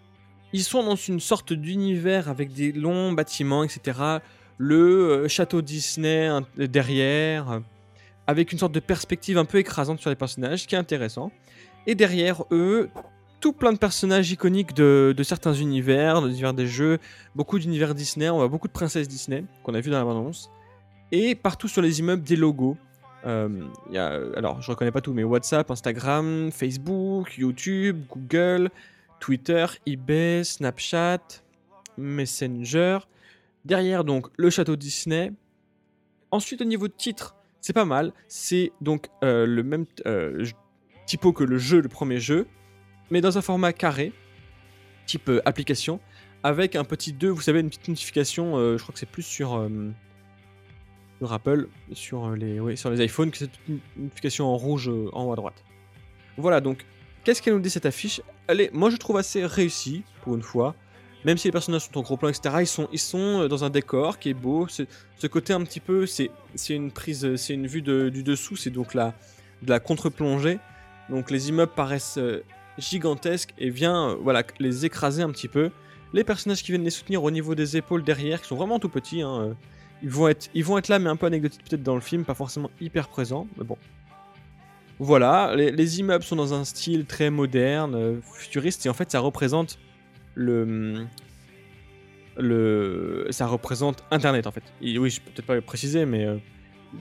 ils 0.53 0.63
sont 0.63 0.85
dans 0.85 0.97
une 0.97 1.21
sorte 1.21 1.53
d'univers 1.53 2.29
avec 2.29 2.53
des 2.53 2.71
longs 2.71 3.13
bâtiments, 3.13 3.65
etc. 3.65 4.21
Le 4.59 4.77
euh, 5.25 5.29
château 5.29 5.63
Disney 5.63 6.31
derrière, 6.57 7.51
euh, 7.51 7.61
avec 8.27 8.53
une 8.53 8.59
sorte 8.59 8.73
de 8.73 8.81
perspective 8.81 9.39
un 9.39 9.45
peu 9.45 9.59
écrasante 9.59 10.01
sur 10.01 10.11
les 10.11 10.17
personnages, 10.17 10.63
ce 10.63 10.69
qui 10.69 10.75
est 10.75 10.79
intéressant. 10.79 11.33
Et 11.87 11.95
derrière 11.95 12.45
eux, 12.51 12.91
tout 13.41 13.53
plein 13.53 13.73
de 13.73 13.79
personnages 13.79 14.31
iconiques 14.31 14.73
de, 14.73 15.15
certains 15.25 15.53
univers, 15.53 16.23
de 16.23 16.29
l'univers 16.29 16.55
des 16.55 16.69
jeux, 16.69 16.99
beaucoup 17.35 17.59
d'univers 17.59 17.95
Disney, 17.95 18.31
on 18.31 18.37
voit 18.37 18.49
beaucoup 18.49 18.69
de 18.69 18.73
princesses 18.73 19.09
Disney 19.09 19.45
qu'on 19.65 19.75
a 19.75 19.81
vu 19.81 19.91
dans 19.91 19.99
la 19.99 20.05
bande-annonce. 20.05 20.49
Et 21.11 21.35
partout 21.35 21.69
sur 21.69 21.83
les 21.83 21.99
immeubles, 21.99 22.23
des 22.23 22.37
logos. 22.37 22.77
Euh, 23.27 23.69
alors, 24.37 24.63
je 24.63 24.71
reconnais 24.71 24.93
pas 24.93 25.01
tout, 25.01 25.13
mais 25.13 25.25
WhatsApp, 25.25 25.71
Instagram, 25.71 26.51
Facebook, 26.53 27.37
YouTube, 27.37 28.05
Google, 28.09 28.71
Twitter, 29.19 29.67
eBay, 29.87 30.45
Snapchat, 30.45 31.21
Messenger. 31.99 32.99
Derrière, 33.65 34.05
donc, 34.05 34.27
le 34.37 34.51
château 34.51 34.77
Disney. 34.77 35.33
Ensuite, 36.31 36.63
au 36.63 36.65
niveau 36.65 36.89
de 36.89 36.95
titre, 36.95 37.37
c'est 37.61 37.73
pas 37.73 37.85
mal. 37.85 38.13
C'est 38.29 38.73
donc 38.81 39.09
euh, 39.23 39.47
le 39.47 39.63
même 39.63 39.87
euh, 40.07 40.45
typo 41.07 41.33
que 41.33 41.45
le 41.45 41.59
jeu, 41.59 41.81
le 41.81 41.89
premier 41.89 42.19
jeu, 42.19 42.47
mais 43.11 43.21
dans 43.21 43.39
un 43.39 43.43
format 43.43 43.73
carré, 43.73 44.13
type 45.07 45.31
application, 45.45 46.01
avec 46.43 46.75
un 46.75 46.85
petit 46.85 47.13
2, 47.13 47.29
vous 47.29 47.41
savez, 47.41 47.61
une 47.61 47.69
petite 47.69 47.89
notification, 47.89 48.57
je 48.77 48.83
crois 48.83 48.93
que 48.93 48.99
c'est 48.99 49.07
plus 49.07 49.23
sur 49.23 49.69
Apple 51.31 51.69
sur 51.93 52.27
euh, 52.27 52.37
les, 52.37 52.77
sur 52.77 52.91
les 52.91 53.05
iPhones, 53.05 53.31
que 53.31 53.39
c'est 53.39 53.51
une 53.69 53.79
notification 53.97 54.47
en 54.47 54.57
rouge 54.57 54.89
euh, 54.89 55.09
en 55.13 55.25
haut 55.27 55.33
à 55.33 55.37
droite. 55.37 55.63
Voilà, 56.39 56.61
donc, 56.61 56.85
qu'est-ce 57.23 57.43
qu'elle 57.43 57.55
nous 57.55 57.61
dit 57.61 57.71
cette 57.71 57.87
affiche? 57.87 58.21
Elle 58.49 58.63
est, 58.63 58.73
moi 58.73 58.91
je 58.91 58.97
trouve 58.97 59.19
assez 59.19 59.45
réussie, 59.45 60.03
pour 60.23 60.35
une 60.35 60.43
fois. 60.43 60.75
Même 61.25 61.39
si 61.39 61.49
les 61.49 61.53
personnages 61.53 61.87
sont 61.87 61.99
en 61.99 62.03
gros 62.03 62.17
plan, 62.17 62.29
etc., 62.29 62.57
ils 62.61 62.67
sont, 62.67 62.89
ils 62.93 62.99
sont 62.99 63.43
euh, 63.43 63.49
dans 63.49 63.65
un 63.65 63.71
décor 63.71 64.19
qui 64.19 64.31
est 64.31 64.35
beau. 64.35 64.67
Ce 64.69 65.27
côté 65.27 65.53
un 65.53 65.63
petit 65.63 65.81
peu, 65.81 66.07
c'est 66.07 66.31
une 66.69 66.91
prise, 66.91 67.37
c'est 67.37 67.55
une 67.55 67.67
vue 67.67 67.83
du 67.83 68.23
dessous, 68.23 68.57
c'est 68.57 68.71
donc 68.71 68.95
la, 68.95 69.15
de 69.63 69.71
la 69.71 69.81
contre-plongée. 69.81 70.59
Donc 71.09 71.31
les 71.31 71.49
immeubles 71.49 71.73
paraissent 71.75 72.19
gigantesques 72.79 73.55
et 73.59 73.71
vient 73.71 74.17
voilà, 74.21 74.43
les 74.59 74.85
écraser 74.85 75.23
un 75.23 75.31
petit 75.31 75.49
peu. 75.49 75.71
Les 76.13 76.25
personnages 76.25 76.63
qui 76.63 76.73
viennent 76.73 76.85
les 76.85 76.91
soutenir 76.91 77.23
au 77.23 77.31
niveau 77.31 77.55
des 77.55 77.77
épaules 77.77 78.03
derrière, 78.03 78.43
qui 78.43 78.49
sont 78.49 78.57
vraiment 78.57 78.79
tout 78.79 78.89
petits, 78.89 79.23
hein, 79.23 79.57
ils 80.03 80.11
vont 80.11 80.29
être, 80.29 80.51
ils 80.55 80.65
vont 80.65 80.79
être 80.79 80.89
là, 80.89 80.99
mais 80.99 81.09
un 81.09 81.17
peu 81.17 81.27
anecdotiques 81.27 81.63
peut-être 81.69 81.83
dans 81.83 81.95
le 81.95 82.01
film, 82.01 82.25
pas 82.25 82.35
forcément 82.35 82.71
hyper 82.81 83.09
présents, 83.09 83.47
mais 83.57 83.65
bon. 83.65 83.79
Voilà, 84.99 85.55
les, 85.57 86.01
immeubles 86.01 86.23
sont 86.23 86.37
dans 86.37 86.55
un 86.55 86.65
style 86.65 87.07
très 87.07 87.31
moderne, 87.31 87.95
euh, 87.95 88.21
futuriste, 88.35 88.87
et 88.87 88.89
en 88.89 88.95
fait 88.95 89.11
ça 89.11 89.21
représente 89.21 89.79
le, 90.35 91.07
le, 92.37 93.27
ça 93.31 93.47
représente 93.47 94.05
Internet 94.11 94.47
en 94.47 94.51
fait. 94.51 94.63
oui, 94.81 95.11
je 95.11 95.21
peux 95.21 95.31
peut-être 95.31 95.47
pas 95.47 95.55
le 95.55 95.61
préciser, 95.61 96.07
mais 96.07 96.25
euh, 96.25 96.37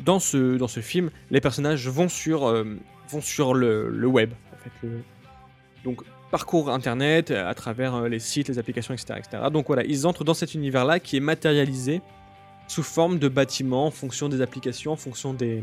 dans 0.04 0.19
ce, 0.19 0.57
dans 0.57 0.68
ce 0.68 0.80
film, 0.80 1.12
les 1.30 1.42
personnages 1.42 1.88
vont 1.88 2.10
sur, 2.10 2.48
euh, 2.48 2.78
vont 3.10 3.22
sur 3.22 3.54
le, 3.54 3.89
le, 3.89 4.07
web. 4.07 4.31
En 4.54 4.57
fait, 4.57 4.88
donc 5.83 6.01
parcours 6.30 6.69
Internet 6.69 7.31
à 7.31 7.54
travers 7.54 8.07
les 8.07 8.19
sites, 8.19 8.48
les 8.48 8.60
applications, 8.60 8.94
etc., 8.94 9.16
etc. 9.18 9.44
Donc 9.51 9.68
voilà, 9.68 9.84
ils 9.84 10.07
entrent 10.07 10.24
dans 10.24 10.34
cet 10.34 10.54
univers-là 10.54 11.00
qui 11.00 11.18
est 11.18 11.22
matérialisé 11.22 12.01
sous 12.67 12.84
forme 12.84 13.20
de 13.20 13.27
bâtiments 13.27 13.88
en 13.88 13.91
fonction 13.91 14.29
des 14.29 14.41
applications, 14.41 14.94
en 14.94 14.98
fonction 14.98 15.34
des 15.34 15.62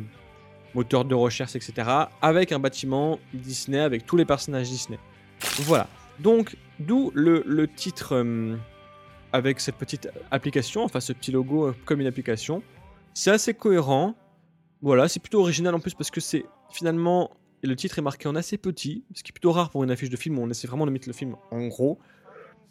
moteurs 0.74 1.06
de 1.06 1.14
recherche, 1.14 1.56
etc. 1.56 1.88
Avec 2.20 2.52
un 2.52 2.58
bâtiment 2.58 3.18
Disney, 3.32 3.78
avec 3.78 4.04
tous 4.04 4.16
les 4.16 4.26
personnages 4.26 4.68
Disney. 4.68 4.98
Voilà. 5.60 5.88
Donc, 6.20 6.56
d'où 6.80 7.10
le, 7.14 7.66
titre 7.66 8.14
euh, 8.14 8.56
avec 9.32 9.60
cette 9.60 9.76
petite 9.76 10.08
application, 10.30 10.82
enfin 10.84 11.00
ce 11.00 11.12
petit 11.12 11.32
logo 11.32 11.68
euh, 11.68 11.74
comme 11.84 12.00
une 12.00 12.06
application. 12.06 12.62
C'est 13.14 13.30
assez 13.30 13.54
cohérent. 13.54 14.14
Voilà, 14.82 15.08
c'est 15.08 15.20
plutôt 15.20 15.40
original 15.40 15.74
en 15.74 15.80
plus 15.80 15.94
parce 15.94 16.10
que 16.10 16.20
c'est 16.20 16.44
finalement. 16.70 17.30
le 17.62 17.74
titre 17.74 17.98
est 17.98 18.02
marqué 18.02 18.28
en 18.28 18.36
assez 18.36 18.58
petit, 18.58 19.04
ce 19.14 19.22
qui 19.22 19.30
est 19.30 19.32
plutôt 19.32 19.52
rare 19.52 19.70
pour 19.70 19.82
une 19.84 19.90
affiche 19.90 20.10
de 20.10 20.16
film 20.16 20.38
où 20.38 20.42
on 20.42 20.50
essaie 20.50 20.68
vraiment 20.68 20.86
de 20.86 20.90
mettre 20.90 21.08
le 21.08 21.14
film 21.14 21.36
en 21.50 21.66
gros. 21.66 21.98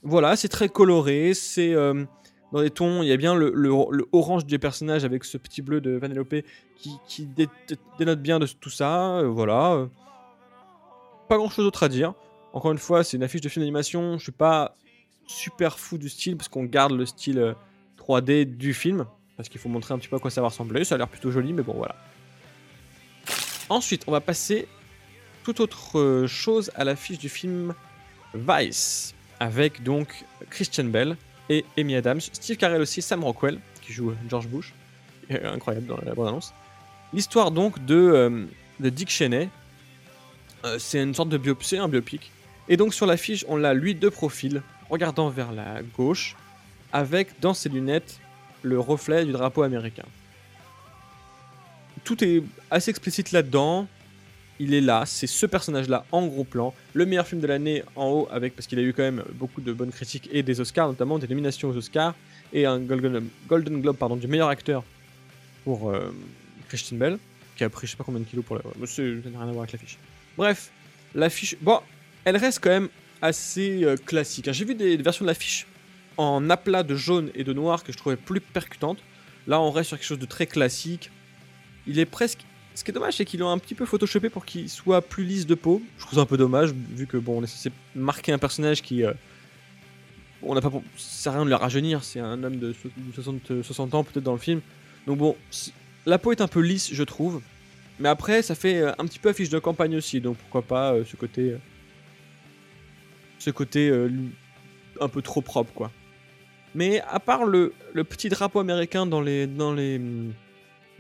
Voilà, 0.04 0.36
c'est 0.36 0.50
très 0.50 0.70
coloré, 0.70 1.34
c'est. 1.34 1.74
Euh, 1.74 2.06
dans 2.54 2.62
des 2.62 2.70
tons. 2.70 3.04
Il 3.04 3.10
y 3.10 3.12
a 3.12 3.18
bien 3.18 3.36
le, 3.36 3.62
orange 4.14 4.46
du 4.46 4.58
personnage 4.58 5.04
avec 5.04 5.26
ce 5.26 5.38
petit 5.38 5.62
bleu 5.62 5.82
de 5.82 5.92
Vanellope 5.92 6.36
qui, 6.78 6.92
qui 7.06 7.28
dénote 8.00 8.22
bien 8.22 8.40
de 8.40 8.46
tout 8.46 8.70
ça. 8.70 9.22
Voilà. 9.24 9.90
Pas 11.28 11.36
grand 11.36 11.50
chose 11.50 11.66
d'autre 11.66 11.84
à 11.84 11.90
dire. 11.90 12.14
Encore 12.54 12.72
une 12.72 12.78
fois, 12.78 13.04
c'est 13.04 13.18
une 13.18 13.24
affiche 13.24 13.42
de 13.42 13.50
film 13.50 13.64
d'animation. 13.64 14.18
Je 14.18 14.24
suis 14.24 14.32
pas 14.32 14.76
super 15.28 15.78
fou 15.78 15.98
du 15.98 16.10
style 16.10 16.38
parce 16.38 16.48
qu'on 16.48 16.64
garde 16.64 16.94
le 16.94 17.06
style 17.06 17.56
3D 18.00 18.42
euh, 18.42 18.46
du 18.46 18.74
film. 18.74 19.06
Parce 19.36 19.50
qu'il 19.50 19.60
faut 19.60 19.70
montrer 19.70 19.94
un 19.94 20.00
petit 20.00 20.08
peu 20.08 20.16
à 20.16 20.20
quoi 20.20 20.32
ça 20.32 20.42
va 20.42 20.48
ressembler. 20.48 20.84
Ça 20.84 20.96
a 20.96 20.98
l'air 20.98 21.08
plutôt 21.08 21.30
joli, 21.30 21.54
mais 21.54 21.62
bon, 21.62 21.74
voilà. 21.74 21.96
Ensuite, 23.70 24.04
on 24.08 24.12
va 24.12 24.22
passer 24.22 24.68
toute 25.44 25.60
autre 25.60 26.26
chose 26.28 26.72
à 26.76 26.84
l'affiche 26.84 27.20
du 27.20 27.30
film 27.30 27.74
Vice. 28.34 29.14
Avec 29.40 29.84
donc 29.84 30.26
Christian 30.50 30.86
Bell 30.86 31.16
et 31.50 31.64
Amy 31.78 31.96
Adams, 31.96 32.20
Steve 32.20 32.58
Carell 32.58 32.82
aussi, 32.82 33.02
Sam 33.02 33.24
Rockwell, 33.24 33.60
qui 33.82 33.94
joue 33.94 34.14
George 34.30 34.48
Bush, 34.48 34.74
incroyable 35.30 35.86
dans 35.88 35.98
la 36.04 36.14
bande-annonce. 36.14 36.54
L'histoire 37.14 37.52
donc 37.52 37.84
de, 37.86 37.96
euh, 37.96 38.46
de 38.80 38.90
Dick 38.90 39.10
Cheney, 39.10 39.50
euh, 40.66 40.80
c'est 40.80 41.02
une 41.02 41.14
sorte 41.14 41.30
de 41.30 41.38
biopsie, 41.38 41.78
un 41.78 41.88
biopic. 41.88 42.32
Et 42.70 42.78
donc 42.78 42.94
sur 42.94 43.06
l'affiche, 43.06 43.46
on 43.48 43.56
l'a 43.56 43.74
lui 43.74 43.96
de 43.96 44.10
profil, 44.10 44.62
regardant 44.90 45.30
vers 45.30 45.52
la 45.52 45.82
gauche, 45.96 46.36
avec 46.94 47.40
dans 47.40 47.54
ses 47.54 47.70
lunettes 47.70 48.20
le 48.64 48.80
reflet 48.80 49.26
du 49.26 49.32
drapeau 49.32 49.64
américain. 49.64 50.06
Tout 52.04 52.24
est 52.24 52.44
assez 52.70 52.90
explicite 52.90 53.32
là-dedans 53.32 53.88
il 54.60 54.74
est 54.74 54.82
là, 54.82 55.04
c'est 55.06 55.28
ce 55.28 55.46
personnage-là 55.46 56.06
en 56.12 56.26
gros 56.26 56.44
plan. 56.44 56.74
Le 56.94 57.06
meilleur 57.06 57.28
film 57.28 57.42
de 57.42 57.48
l'année 57.48 57.84
en 57.96 58.08
haut, 58.08 58.28
avec 58.32 58.56
parce 58.56 58.68
qu'il 58.68 58.80
a 58.80 58.82
eu 58.82 58.94
quand 58.94 59.04
même 59.04 59.24
beaucoup 59.34 59.62
de 59.62 59.72
bonnes 59.72 59.92
critiques 59.92 60.30
et 60.32 60.44
des 60.44 60.60
Oscars, 60.60 60.88
notamment 60.88 61.20
des 61.20 61.28
nominations 61.28 61.70
aux 61.70 61.78
Oscars, 61.78 62.16
et 62.54 62.66
un 62.66 62.80
Golden, 62.80 63.30
Globe 63.48 63.98
pardon, 63.98 64.16
du 64.16 64.28
meilleur 64.28 64.50
acteur 64.50 64.84
pour 65.64 65.90
euh, 65.90 66.14
Christian 66.70 66.98
Bell. 66.98 67.20
qui 67.56 67.64
a 67.64 67.70
pris 67.70 67.88
je 67.88 67.92
sais 67.92 67.98
pas 67.98 68.04
combien 68.04 68.22
de 68.22 68.26
kilos 68.26 68.46
pour 68.46 68.56
la. 68.56 68.62
Ça 68.88 69.02
n'a 69.02 69.40
rien 69.40 69.42
à 69.42 69.52
voir 69.52 69.60
avec 69.60 69.74
l'affiche. 69.74 69.98
Bref, 70.38 70.72
l'affiche. 71.14 71.56
Bon, 71.62 71.82
elle 72.28 72.36
reste 72.36 72.60
quand 72.62 72.70
même 72.70 72.90
assez 73.22 73.86
euh, 73.86 73.96
classique. 73.96 74.52
J'ai 74.52 74.66
vu 74.66 74.76
des, 74.76 74.98
versions 74.98 75.24
de 75.24 75.30
l'affiche 75.30 75.66
en 76.18 76.50
aplat 76.50 76.84
de 76.84 76.94
jaune 76.94 77.32
et 77.36 77.46
de 77.46 77.54
noir 77.54 77.86
que 77.86 77.94
je 77.94 77.98
trouvais 77.98 78.18
plus 78.18 78.42
percutantes. 78.42 78.98
Là, 79.48 79.62
on 79.62 79.72
reste 79.72 79.88
sur 79.88 79.98
quelque 79.98 80.08
chose 80.08 80.20
de 80.20 80.26
très 80.26 80.46
classique. 80.46 81.10
Il 81.88 82.00
est 82.00 82.06
presque. 82.06 82.42
Ce 82.76 82.84
qui 82.84 82.92
est 82.92 82.94
dommage, 82.94 83.16
c'est 83.16 83.24
qu'ils 83.24 83.40
l'ont 83.40 83.50
un 83.50 83.58
petit 83.58 83.76
peu 83.76 83.86
photoshopé 83.86 84.30
pour 84.30 84.44
qu'il 84.44 84.70
soit 84.70 85.02
plus 85.02 85.24
lisse 85.24 85.48
de 85.48 85.56
peau. 85.56 85.82
Je 85.98 86.04
trouve 86.04 86.16
ça 86.16 86.24
un 86.24 86.26
peu 86.26 86.36
dommage, 86.36 86.74
vu 86.74 87.08
que 87.08 87.16
bon, 87.16 87.40
on 87.40 87.44
est 87.46 87.48
censé 87.48 87.72
marquer 87.96 88.34
un 88.34 88.38
personnage 88.40 88.82
qui. 88.82 89.06
Euh, 89.06 89.14
on 90.44 90.54
n'a 90.54 90.60
pas. 90.60 90.70
Pour... 90.70 90.84
Ça 90.98 91.32
rien 91.32 91.46
de 91.46 91.50
le 91.50 91.56
rajeunir, 91.56 92.04
c'est 92.04 92.20
un 92.20 92.44
homme 92.44 92.58
de 92.58 92.76
60, 93.16 93.64
60 93.64 93.96
ans 93.96 94.04
peut-être 94.04 94.26
dans 94.26 94.34
le 94.34 94.38
film. 94.38 94.60
Donc 95.08 95.18
bon, 95.18 95.38
la 96.06 96.18
peau 96.18 96.34
est 96.34 96.42
un 96.42 96.50
peu 96.50 96.60
lisse, 96.60 96.94
je 96.94 97.04
trouve. 97.04 97.42
Mais 98.00 98.10
après, 98.10 98.42
ça 98.42 98.54
fait 98.54 98.82
euh, 98.82 98.92
un 98.98 99.06
petit 99.06 99.18
peu 99.18 99.30
affiche 99.30 99.50
de 99.50 99.60
campagne 99.60 99.96
aussi, 99.96 100.20
donc 100.20 100.36
pourquoi 100.36 100.62
pas 100.62 100.94
ce 101.06 101.16
côté 101.16 101.56
ce 103.40 103.50
côté 103.50 103.90
euh, 103.90 104.10
un 105.00 105.08
peu 105.08 105.22
trop 105.22 105.42
propre, 105.42 105.74
quoi. 105.74 105.92
Mais 106.76 107.02
à 107.02 107.20
part 107.20 107.46
le, 107.46 107.74
petit 108.04 108.30
drapeau 108.30 108.60
américain 108.60 109.06
dans, 109.06 109.22
les, 109.22 109.48
dans, 109.48 109.74
le 109.74 110.34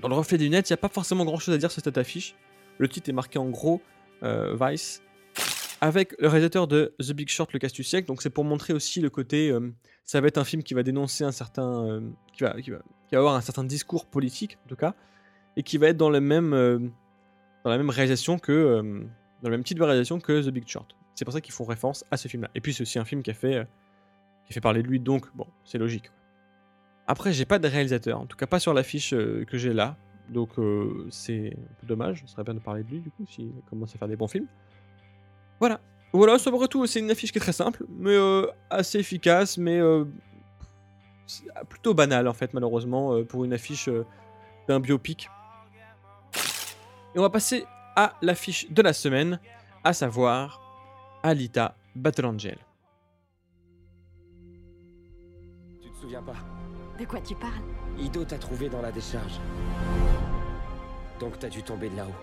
reflet 0.01 0.37
des 0.37 0.45
lunettes, 0.45 0.69
il 0.69 0.73
n'y 0.73 0.75
a 0.75 0.81
pas 0.81 0.89
forcément 0.89 1.25
grand 1.25 1.37
chose 1.37 1.53
à 1.53 1.57
dire 1.57 1.71
sur 1.71 1.83
cette 1.83 1.97
affiche. 1.97 2.35
Le 2.77 2.87
titre 2.87 3.09
est 3.09 3.13
marqué 3.13 3.37
en 3.37 3.49
gros 3.49 3.81
euh, 4.23 4.57
Vice. 4.59 5.03
Avec 5.79 6.15
le 6.17 6.27
réalisateur 6.27 6.67
de 6.67 6.95
The 6.99 7.11
Big 7.11 7.29
Short, 7.29 7.55
du 7.55 7.83
siècle. 7.83 8.07
Donc 8.07 8.23
c'est 8.23 8.31
pour 8.31 8.43
montrer 8.43 8.73
aussi 8.73 9.01
le 9.01 9.11
côté. 9.11 9.51
Euh, 9.51 9.71
ça 10.03 10.19
va 10.19 10.27
être 10.27 10.39
un 10.39 10.43
film 10.43 10.63
qui 10.63 10.73
va 10.73 10.81
dénoncer 10.81 11.23
un 11.23 11.31
certain. 11.31 12.01
qui, 12.33 12.43
va, 12.43 12.55
avoir 13.13 13.35
un 13.35 13.41
certain 13.41 13.63
discours 13.63 14.07
politique, 14.07 14.57
en 14.65 14.69
tout 14.69 14.75
cas. 14.75 14.95
Et 15.57 15.63
qui 15.63 15.77
va 15.77 15.89
être 15.89 15.97
dans, 15.97 16.09
le 16.09 16.21
même, 16.21 16.51
dans 17.63 17.69
la 17.69 17.77
même 17.77 17.89
réalisation 17.91 18.39
que. 18.39 18.81
dans 19.43 19.49
le 19.49 19.51
même 19.51 19.63
type 19.63 19.77
de 19.77 19.83
réalisation 19.83 20.19
que 20.19 20.41
The 20.41 20.49
Big 20.49 20.67
Short. 20.67 20.97
C'est 21.17 21.25
pour 21.25 21.33
ça 21.33 21.41
qu'ils 21.41 21.53
font 21.53 21.65
référence 21.65 22.05
à 22.11 22.17
ce 22.17 22.27
film-là. 22.27 22.51
Et 22.53 22.61
puis 22.61 22.75
c'est 22.75 22.83
aussi 22.83 22.99
un 22.99 23.05
film 23.05 23.23
qui 23.23 23.31
a 23.31 23.33
fait, 23.33 23.55
euh, 23.55 23.63
qui 24.45 24.53
fait 24.53 24.61
parler 24.61 24.83
de 24.83 24.87
lui, 24.87 24.99
donc 24.99 25.25
bon, 25.33 25.47
c'est 25.65 25.79
logique. 25.79 26.11
Après, 27.07 27.33
j'ai 27.33 27.45
pas 27.45 27.57
de 27.57 27.67
réalisateur, 27.67 28.21
en 28.21 28.27
tout 28.27 28.37
cas 28.37 28.45
pas 28.45 28.59
sur 28.59 28.71
l'affiche 28.71 29.13
euh, 29.13 29.43
que 29.45 29.57
j'ai 29.57 29.73
là. 29.73 29.97
Donc 30.29 30.59
euh, 30.59 31.07
c'est 31.09 31.55
un 31.57 31.73
peu 31.81 31.87
dommage, 31.87 32.21
ce 32.23 32.33
serait 32.33 32.43
bien 32.43 32.53
de 32.53 32.59
parler 32.59 32.83
de 32.83 32.89
lui 32.89 32.99
du 32.99 33.09
coup, 33.09 33.25
s'il 33.25 33.51
commence 33.67 33.95
à 33.95 33.97
faire 33.97 34.07
des 34.07 34.15
bons 34.15 34.27
films. 34.27 34.45
Voilà. 35.59 35.81
Voilà, 36.13 36.37
ça 36.37 36.51
c'est 36.85 36.99
une 36.99 37.09
affiche 37.09 37.31
qui 37.31 37.39
est 37.39 37.41
très 37.41 37.51
simple, 37.51 37.83
mais 37.89 38.15
assez 38.69 38.99
efficace, 38.99 39.57
mais 39.57 39.79
plutôt 41.67 41.93
banale 41.93 42.27
en 42.27 42.33
fait, 42.33 42.53
malheureusement, 42.53 43.23
pour 43.25 43.43
une 43.43 43.53
affiche 43.53 43.89
d'un 44.67 44.79
biopic. 44.79 45.29
Et 47.13 47.19
on 47.19 47.21
va 47.21 47.29
passer 47.29 47.65
à 47.95 48.13
l'affiche 48.21 48.71
de 48.71 48.81
la 48.81 48.93
semaine, 48.93 49.39
à 49.83 49.91
savoir 49.91 50.66
Alita 51.27 51.75
Battle 51.93 52.25
Angel. 52.25 52.57
Tu 55.81 55.89
te 55.89 55.97
souviens 55.97 56.21
pas 56.21 56.37
De 56.97 57.03
quoi 57.03 57.19
tu 57.19 57.35
parles 57.35 57.51
Ido 57.99 58.23
t'a 58.23 58.37
trouvé 58.37 58.69
dans 58.69 58.81
la 58.81 58.93
décharge. 58.93 59.41
Donc 61.19 61.37
t'as 61.37 61.49
dû 61.49 61.63
tomber 61.63 61.89
de 61.89 61.97
là-haut. 61.97 62.15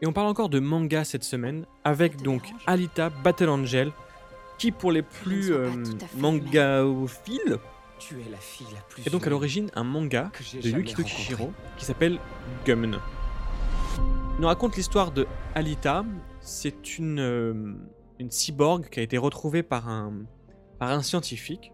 Et 0.00 0.06
on 0.06 0.14
parle 0.14 0.28
encore 0.28 0.48
de 0.48 0.60
manga 0.60 1.04
cette 1.04 1.24
semaine, 1.24 1.66
avec 1.84 2.22
donc 2.22 2.50
Alita 2.66 3.10
Battle 3.10 3.50
Angel, 3.50 3.92
qui 4.56 4.72
pour 4.72 4.92
les 4.92 5.02
plus 5.02 5.52
euh, 5.52 5.68
mangaophiles, 6.16 7.58
tu 7.98 8.14
es 8.14 8.30
la 8.30 8.38
fille 8.38 8.66
la 8.74 8.80
plus 8.80 9.06
est 9.06 9.10
donc 9.10 9.26
à 9.26 9.30
l'origine 9.30 9.70
un 9.74 9.84
manga 9.84 10.30
de 10.62 10.68
Yukito 10.70 11.02
Kishiro 11.02 11.52
qui 11.76 11.84
s'appelle 11.84 12.18
Gumn. 12.64 12.98
Nous 14.38 14.48
raconte 14.48 14.76
l'histoire 14.76 15.12
de 15.12 15.26
Alita. 15.54 16.04
C'est 16.40 16.98
une, 16.98 17.20
euh, 17.20 17.74
une 18.18 18.30
cyborg 18.30 18.90
qui 18.90 19.00
a 19.00 19.02
été 19.02 19.16
retrouvée 19.16 19.62
par 19.62 19.88
un, 19.88 20.26
par 20.78 20.90
un 20.90 21.00
scientifique, 21.00 21.72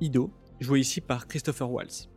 Ido, 0.00 0.30
joué 0.60 0.78
ici 0.78 1.00
par 1.00 1.26
Christopher 1.26 1.68
Waltz. 1.68 2.08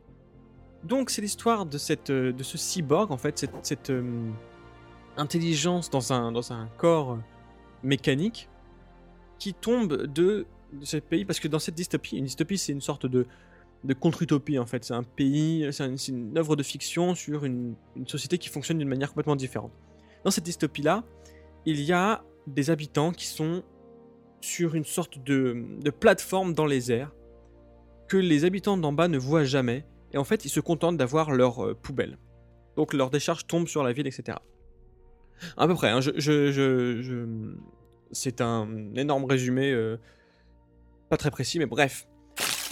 Donc 0.83 1.09
c'est 1.09 1.23
l'histoire 1.23 1.65
de, 1.65 1.79
cette, 1.79 2.11
euh, 2.11 2.31
de 2.31 2.43
ce 2.43 2.59
cyborg, 2.59 3.11
en 3.11 3.17
fait, 3.17 3.39
cette, 3.39 3.65
cette 3.65 3.89
euh, 3.89 4.29
intelligence 5.17 5.89
dans 5.89 6.13
un, 6.13 6.31
dans 6.31 6.53
un 6.53 6.67
corps 6.77 7.17
mécanique 7.81 8.47
qui 9.39 9.55
tombe 9.55 10.03
de, 10.03 10.45
de 10.71 10.85
ce 10.85 10.97
pays, 10.97 11.25
parce 11.25 11.39
que 11.39 11.47
dans 11.47 11.59
cette 11.59 11.75
dystopie, 11.75 12.17
une 12.17 12.25
dystopie 12.25 12.59
c'est 12.59 12.73
une 12.73 12.81
sorte 12.81 13.07
de, 13.07 13.25
de 13.83 13.93
contre-utopie 13.93 14.59
en 14.59 14.65
fait. 14.65 14.83
C'est 14.83 14.93
un 14.93 15.03
pays, 15.03 15.67
c'est 15.71 16.07
une 16.07 16.37
œuvre 16.37 16.55
de 16.55 16.63
fiction 16.63 17.15
sur 17.15 17.45
une, 17.45 17.75
société 18.07 18.37
qui 18.37 18.49
fonctionne 18.49 18.77
d'une 18.77 18.89
manière 18.89 19.09
complètement 19.09 19.35
différente. 19.35 19.71
Dans 20.23 20.31
cette 20.31 20.45
dystopie-là, 20.45 21.03
il 21.65 21.81
y 21.81 21.93
a 21.93 22.23
des 22.47 22.69
habitants 22.69 23.11
qui 23.11 23.25
sont 23.25 23.63
sur 24.41 24.75
une 24.75 24.85
sorte 24.85 25.23
de, 25.23 25.89
plateforme 25.99 26.53
dans 26.53 26.65
les 26.65 26.91
airs 26.91 27.11
que 28.07 28.17
les 28.17 28.45
habitants 28.45 28.77
d'en 28.77 28.93
bas 28.93 29.07
ne 29.07 29.17
voient 29.17 29.43
jamais. 29.43 29.85
Et 30.13 30.17
en 30.17 30.23
fait, 30.23 30.45
ils 30.45 30.49
se 30.49 30.59
contentent 30.59 30.97
d'avoir 30.97 31.31
leur 31.31 31.65
euh, 31.65 31.73
poubelle. 31.73 32.17
Donc 32.75 32.93
leurs 32.93 33.09
décharges 33.09 33.47
tombent 33.47 33.67
sur 33.67 33.83
la 33.83 33.93
ville, 33.93 34.05
etc. 34.05 34.37
À 35.57 35.67
peu 35.67 35.73
près. 35.73 35.89
Hein, 35.89 35.99
c'est 38.11 38.41
un 38.41 38.95
énorme 38.95 39.25
résumé, 39.25 39.71
euh, 39.71 39.97
pas 41.09 41.17
très 41.17 41.31
précis, 41.31 41.59
mais 41.59 41.65
bref. 41.65 42.07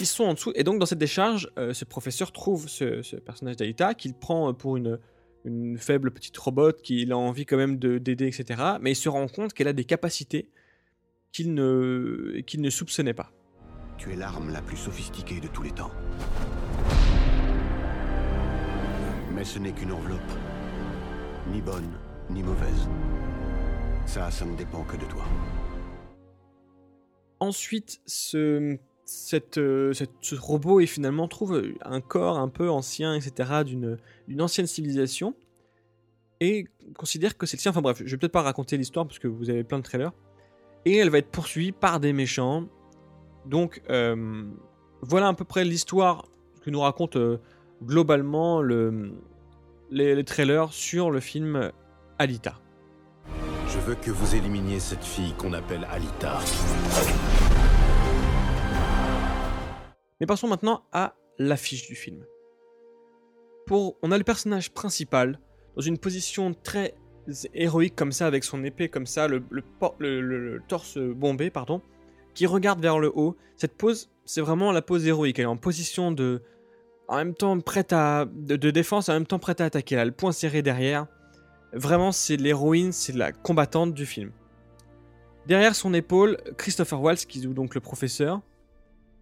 Ils 0.00 0.06
sont 0.06 0.24
en 0.24 0.34
dessous, 0.34 0.52
et 0.56 0.64
donc 0.64 0.80
dans 0.80 0.86
cette 0.86 0.98
décharge, 0.98 1.50
euh, 1.56 1.72
ce 1.72 1.84
professeur 1.84 2.32
trouve 2.32 2.68
ce, 2.68 3.16
personnage 3.20 3.56
d'Aïta 3.56 3.94
qu'il 3.94 4.14
prend 4.14 4.48
euh, 4.48 4.52
pour 4.52 4.76
une, 4.76 4.98
une 5.44 5.78
faible 5.78 6.10
petite 6.10 6.36
robot 6.36 6.72
qu'il 6.72 7.12
a 7.12 7.16
envie 7.16 7.46
quand 7.46 7.56
même 7.56 7.76
d'aider, 7.78 8.26
etc. 8.26 8.60
Mais 8.80 8.92
il 8.92 8.96
se 8.96 9.08
rend 9.08 9.28
compte 9.28 9.52
qu'elle 9.52 9.68
a 9.68 9.72
des 9.72 9.84
capacités 9.84 10.48
qu'il 11.32 11.54
ne, 11.54 12.40
qu'il 12.46 12.60
ne 12.60 12.70
soupçonnait 12.70 13.14
pas. 13.14 13.32
Tu 13.98 14.12
es 14.12 14.16
l'arme 14.16 14.50
la 14.50 14.62
plus 14.62 14.76
sophistiquée 14.76 15.40
de 15.40 15.48
tous 15.48 15.62
les 15.62 15.72
temps. 15.72 15.90
Mais 19.32 19.44
ce 19.44 19.58
n'est 19.58 19.72
qu'une 19.72 19.92
enveloppe. 19.92 20.20
Ni 21.52 21.60
bonne, 21.60 21.90
ni 22.30 22.42
mauvaise. 22.42 22.88
Ça, 24.06 24.30
ça 24.30 24.44
ne 24.44 24.56
dépend 24.56 24.82
que 24.84 24.96
de 24.96 25.04
toi. 25.06 25.24
Ensuite, 27.40 28.00
ce 28.06 28.78
euh, 29.58 29.92
cette, 29.92 30.10
ce 30.20 30.34
robot 30.34 30.80
est 30.80 30.86
finalement 30.86 31.28
trouve 31.28 31.62
un 31.82 32.00
corps 32.00 32.38
un 32.38 32.48
peu 32.48 32.70
ancien, 32.70 33.14
etc., 33.14 33.64
d'une 33.64 34.40
ancienne 34.40 34.66
civilisation, 34.66 35.34
et 36.40 36.66
considère 36.96 37.36
que 37.36 37.46
c'est 37.46 37.56
le 37.56 37.60
sien. 37.60 37.70
Enfin 37.70 37.82
bref, 37.82 38.02
je 38.04 38.10
vais 38.10 38.16
peut-être 38.16 38.32
pas 38.32 38.42
raconter 38.42 38.76
l'histoire 38.76 39.06
parce 39.06 39.18
que 39.18 39.28
vous 39.28 39.50
avez 39.50 39.64
plein 39.64 39.78
de 39.78 39.84
trailers. 39.84 40.12
Et 40.84 40.96
elle 40.96 41.10
va 41.10 41.18
être 41.18 41.30
poursuivie 41.30 41.72
par 41.72 42.00
des 42.00 42.12
méchants. 42.12 42.66
Donc 43.46 43.82
euh, 43.90 44.44
voilà 45.00 45.28
à 45.28 45.34
peu 45.34 45.44
près 45.44 45.64
l'histoire 45.64 46.28
que 46.62 46.70
nous 46.70 46.80
raconte 46.80 47.16
euh, 47.16 47.38
globalement 47.82 48.60
le, 48.60 49.12
les 49.90 50.24
trailers 50.24 50.72
sur 50.72 51.10
le 51.10 51.20
film 51.20 51.70
Alita. 52.18 52.60
Je 53.68 53.78
veux 53.78 53.94
que 53.94 54.10
vous 54.10 54.34
éliminiez 54.34 54.80
cette 54.80 55.04
fille 55.04 55.34
qu'on 55.34 55.52
appelle 55.52 55.86
Alita. 55.90 56.40
Mais 60.20 60.26
passons 60.26 60.48
maintenant 60.48 60.84
à 60.92 61.14
l'affiche 61.38 61.86
du 61.86 61.94
film. 61.94 62.24
On 63.70 64.12
a 64.12 64.18
le 64.18 64.24
personnage 64.24 64.72
principal 64.72 65.40
dans 65.76 65.82
une 65.82 65.98
position 65.98 66.54
très 66.54 66.94
héroïque 67.54 67.96
comme 67.96 68.12
ça, 68.12 68.26
avec 68.26 68.44
son 68.44 68.62
épée 68.64 68.88
comme 68.88 69.06
ça, 69.06 69.28
le, 69.28 69.42
le, 69.98 70.60
torse 70.68 70.98
bombé, 70.98 71.50
pardon, 71.50 71.80
qui 72.34 72.46
regarde 72.46 72.80
vers 72.80 72.98
le 72.98 73.10
haut. 73.14 73.36
Cette 73.56 73.76
pose, 73.76 74.10
c'est 74.24 74.40
vraiment 74.40 74.72
la 74.72 74.82
pose 74.82 75.06
héroïque. 75.06 75.38
Elle 75.38 75.44
est 75.44 75.48
en 75.48 75.56
position 75.56 76.12
de, 76.12 76.42
en 77.08 77.16
même 77.16 77.34
temps 77.34 77.58
prête 77.60 77.92
à, 77.92 78.26
de, 78.26 78.70
défense, 78.70 79.08
en 79.08 79.14
même 79.14 79.26
temps 79.26 79.38
prête 79.38 79.60
à 79.60 79.66
attaquer. 79.66 79.94
Elle 79.94 80.00
a 80.02 80.04
le 80.04 80.12
poing 80.12 80.32
serré 80.32 80.62
derrière. 80.62 81.06
Vraiment, 81.72 82.12
c'est 82.12 82.36
l'héroïne, 82.36 82.92
c'est 82.92 83.14
la 83.14 83.32
combattante 83.32 83.94
du 83.94 84.06
film. 84.06 84.30
Derrière 85.46 85.74
son 85.74 85.92
épaule, 85.92 86.38
Christopher 86.56 87.00
Waltz, 87.00 87.24
qui 87.24 87.42
joue 87.42 87.52
donc 87.52 87.74
le 87.74 87.80
professeur, 87.80 88.40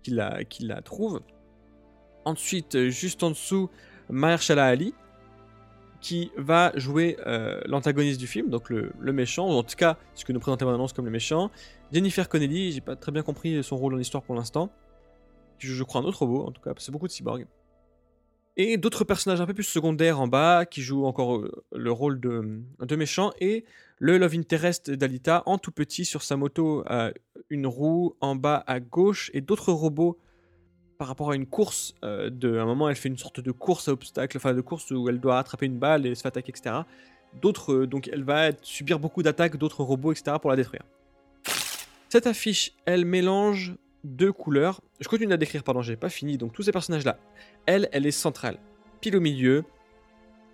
qui 0.03 0.11
la, 0.11 0.83
trouve. 0.83 1.21
Ensuite, 2.25 2.75
euh, 2.75 2.91
juste 2.91 3.23
en 3.23 3.31
dessous, 3.31 3.71
Mahershala 4.09 4.67
Ali, 4.67 4.95
qui 6.01 6.31
va 6.37 6.73
jouer 6.75 7.17
euh, 7.27 7.61
l'antagoniste 7.67 8.19
du 8.19 8.27
film, 8.27 8.51
donc 8.51 8.71
le, 8.71 8.93
méchant, 9.13 9.49
ou 9.49 9.53
en 9.53 9.63
tout 9.63 9.77
cas 9.77 9.97
ce 10.15 10.25
que 10.25 10.33
nous 10.33 10.41
présente 10.41 10.63
annonce 10.63 10.93
comme 10.93 11.05
le 11.05 11.11
méchant. 11.11 11.51
Jennifer 11.93 12.29
Connelly, 12.29 12.73
j'ai 12.73 12.81
pas 12.81 12.97
très 12.97 13.13
bien 13.13 13.23
compris 13.23 13.63
son 13.63 13.77
rôle 13.77 13.93
dans 13.93 13.99
l'histoire 13.99 14.23
pour 14.23 14.35
l'instant, 14.35 14.71
je 15.71 15.85
crois, 15.85 16.01
un 16.01 16.05
autre 16.05 16.21
robot, 16.21 16.47
en 16.47 16.53
tout 16.53 16.63
cas, 16.63 16.73
c'est 16.79 16.93
beaucoup 16.93 17.07
de 17.07 17.13
cyborgs. 17.13 17.47
Et 18.57 18.77
d'autres 18.77 19.05
personnages 19.05 19.41
un 19.41 19.47
peu 19.47 19.55
plus 19.55 19.65
secondaires 19.65 20.21
en 20.21 20.27
bas, 20.27 20.67
qui 20.67 20.83
jouent 20.83 21.07
encore 21.07 21.37
euh, 21.37 21.65
le 21.75 21.91
rôle 21.91 22.21
de, 22.21 22.61
de 22.81 22.97
méchant, 22.97 23.33
et 23.41 23.65
le 23.99 24.19
love 24.19 24.35
interest 24.35 24.91
d'Alita 24.91 25.43
en 25.47 25.59
tout 25.59 25.73
petit 25.73 26.05
sur 26.05 26.23
sa 26.23 26.37
moto 26.37 26.85
une 27.53 27.67
roue 27.67 28.17
en 28.21 28.35
bas 28.35 28.65
à 28.67 28.81
gauche, 28.81 29.31
et 29.35 29.43
d'autres 29.43 29.73
robots 29.73 30.19
par 30.99 31.07
rapport 31.07 31.31
à 31.31 31.37
une 31.37 31.47
course. 31.47 31.95
Euh, 32.03 32.31
de, 32.31 32.57
à 32.57 32.63
un 32.63 32.65
moment, 32.65 32.89
elle 32.89 32.97
fait 32.97 33.09
une 33.09 33.19
sorte 33.19 33.41
de 33.41 33.51
course 33.51 33.89
à 33.89 33.93
obstacle, 33.93 34.37
enfin 34.37 34.55
de 34.55 34.61
course 34.61 34.91
où 34.91 35.09
elle 35.09 35.21
doit 35.21 35.39
attraper 35.39 35.67
une 35.67 35.79
balle 35.79 36.07
et 36.07 36.15
se 36.15 36.27
attaquer, 36.27 36.51
etc. 36.51 36.77
D'autres, 37.41 37.73
euh, 37.73 37.87
donc 37.87 38.09
elle 38.13 38.25
va 38.25 38.51
subir 38.63 38.99
beaucoup 38.99 39.23
d'attaques 39.23 39.57
d'autres 39.57 39.85
robots, 39.85 40.13
etc. 40.13 40.37
pour 40.41 40.51
la 40.51 40.57
détruire. 40.57 40.83
Cette 42.09 42.27
affiche, 42.27 42.73
elle 42.87 43.05
mélange 43.05 43.75
deux 44.05 44.33
couleurs. 44.33 44.81
Je 45.01 45.09
continue 45.09 45.33
à 45.33 45.37
décrire, 45.37 45.63
pardon, 45.63 45.83
j'ai 45.83 45.97
pas 45.97 46.09
fini. 46.09 46.39
Donc 46.39 46.53
tous 46.53 46.63
ces 46.63 46.73
personnages-là, 46.73 47.19
elle, 47.67 47.89
elle 47.93 48.07
est 48.07 48.11
centrale, 48.11 48.59
pile 49.01 49.17
au 49.17 49.21
milieu. 49.21 49.65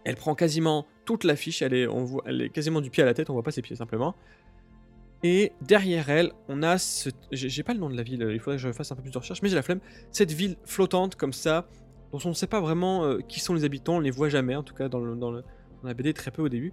Elle 0.04 0.16
prend 0.16 0.34
quasiment 0.34 0.86
toute 1.04 1.24
l'affiche, 1.24 1.62
elle 1.62 1.74
est, 1.74 1.86
on 1.86 2.04
voit, 2.04 2.22
elle 2.26 2.42
est 2.42 2.48
quasiment 2.50 2.80
du 2.80 2.90
pied 2.90 3.02
à 3.02 3.06
la 3.06 3.14
tête, 3.14 3.30
on 3.30 3.34
voit 3.34 3.42
pas 3.42 3.50
ses 3.50 3.62
pieds 3.62 3.76
simplement. 3.76 4.14
Et 5.24 5.52
derrière 5.60 6.10
elle, 6.10 6.32
on 6.48 6.62
a 6.62 6.78
ce... 6.78 7.10
J'ai 7.32 7.62
pas 7.62 7.74
le 7.74 7.80
nom 7.80 7.90
de 7.90 7.96
la 7.96 8.02
ville, 8.02 8.28
il 8.32 8.38
faudrait 8.38 8.56
que 8.56 8.62
je 8.62 8.72
fasse 8.72 8.92
un 8.92 8.96
peu 8.96 9.02
plus 9.02 9.10
de 9.10 9.18
recherche, 9.18 9.42
mais 9.42 9.48
j'ai 9.48 9.56
la 9.56 9.62
flemme. 9.62 9.80
Cette 10.12 10.30
ville 10.32 10.56
flottante 10.64 11.16
comme 11.16 11.32
ça, 11.32 11.66
dont 12.12 12.20
on 12.24 12.28
ne 12.28 12.34
sait 12.34 12.46
pas 12.46 12.60
vraiment 12.60 13.04
euh, 13.04 13.18
qui 13.26 13.40
sont 13.40 13.54
les 13.54 13.64
habitants, 13.64 13.96
on 13.96 14.00
les 14.00 14.10
voit 14.10 14.28
jamais, 14.28 14.54
en 14.54 14.62
tout 14.62 14.74
cas 14.74 14.88
dans, 14.88 15.00
dans 15.16 15.32
la 15.82 15.94
BD 15.94 16.12
très 16.12 16.30
peu 16.30 16.42
au 16.42 16.48
début. 16.48 16.72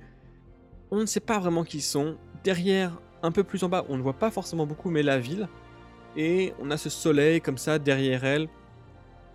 On 0.92 0.98
ne 0.98 1.06
sait 1.06 1.20
pas 1.20 1.40
vraiment 1.40 1.64
qui 1.64 1.78
ils 1.78 1.82
sont. 1.82 2.18
Derrière, 2.44 3.02
un 3.24 3.32
peu 3.32 3.44
plus 3.44 3.64
en 3.64 3.70
bas, 3.70 3.86
on 3.90 3.98
ne 3.98 4.04
voit 4.04 4.14
pas 4.14 4.30
forcément 4.30 4.68
beaucoup, 4.68 4.92
mais 4.92 5.02
la 5.02 5.18
ville. 5.18 5.50
Et 6.16 6.54
on 6.60 6.70
a 6.70 6.78
ce 6.78 6.90
soleil 6.90 7.42
comme 7.42 7.58
ça 7.58 7.80
derrière 7.80 8.24
elle, 8.24 8.48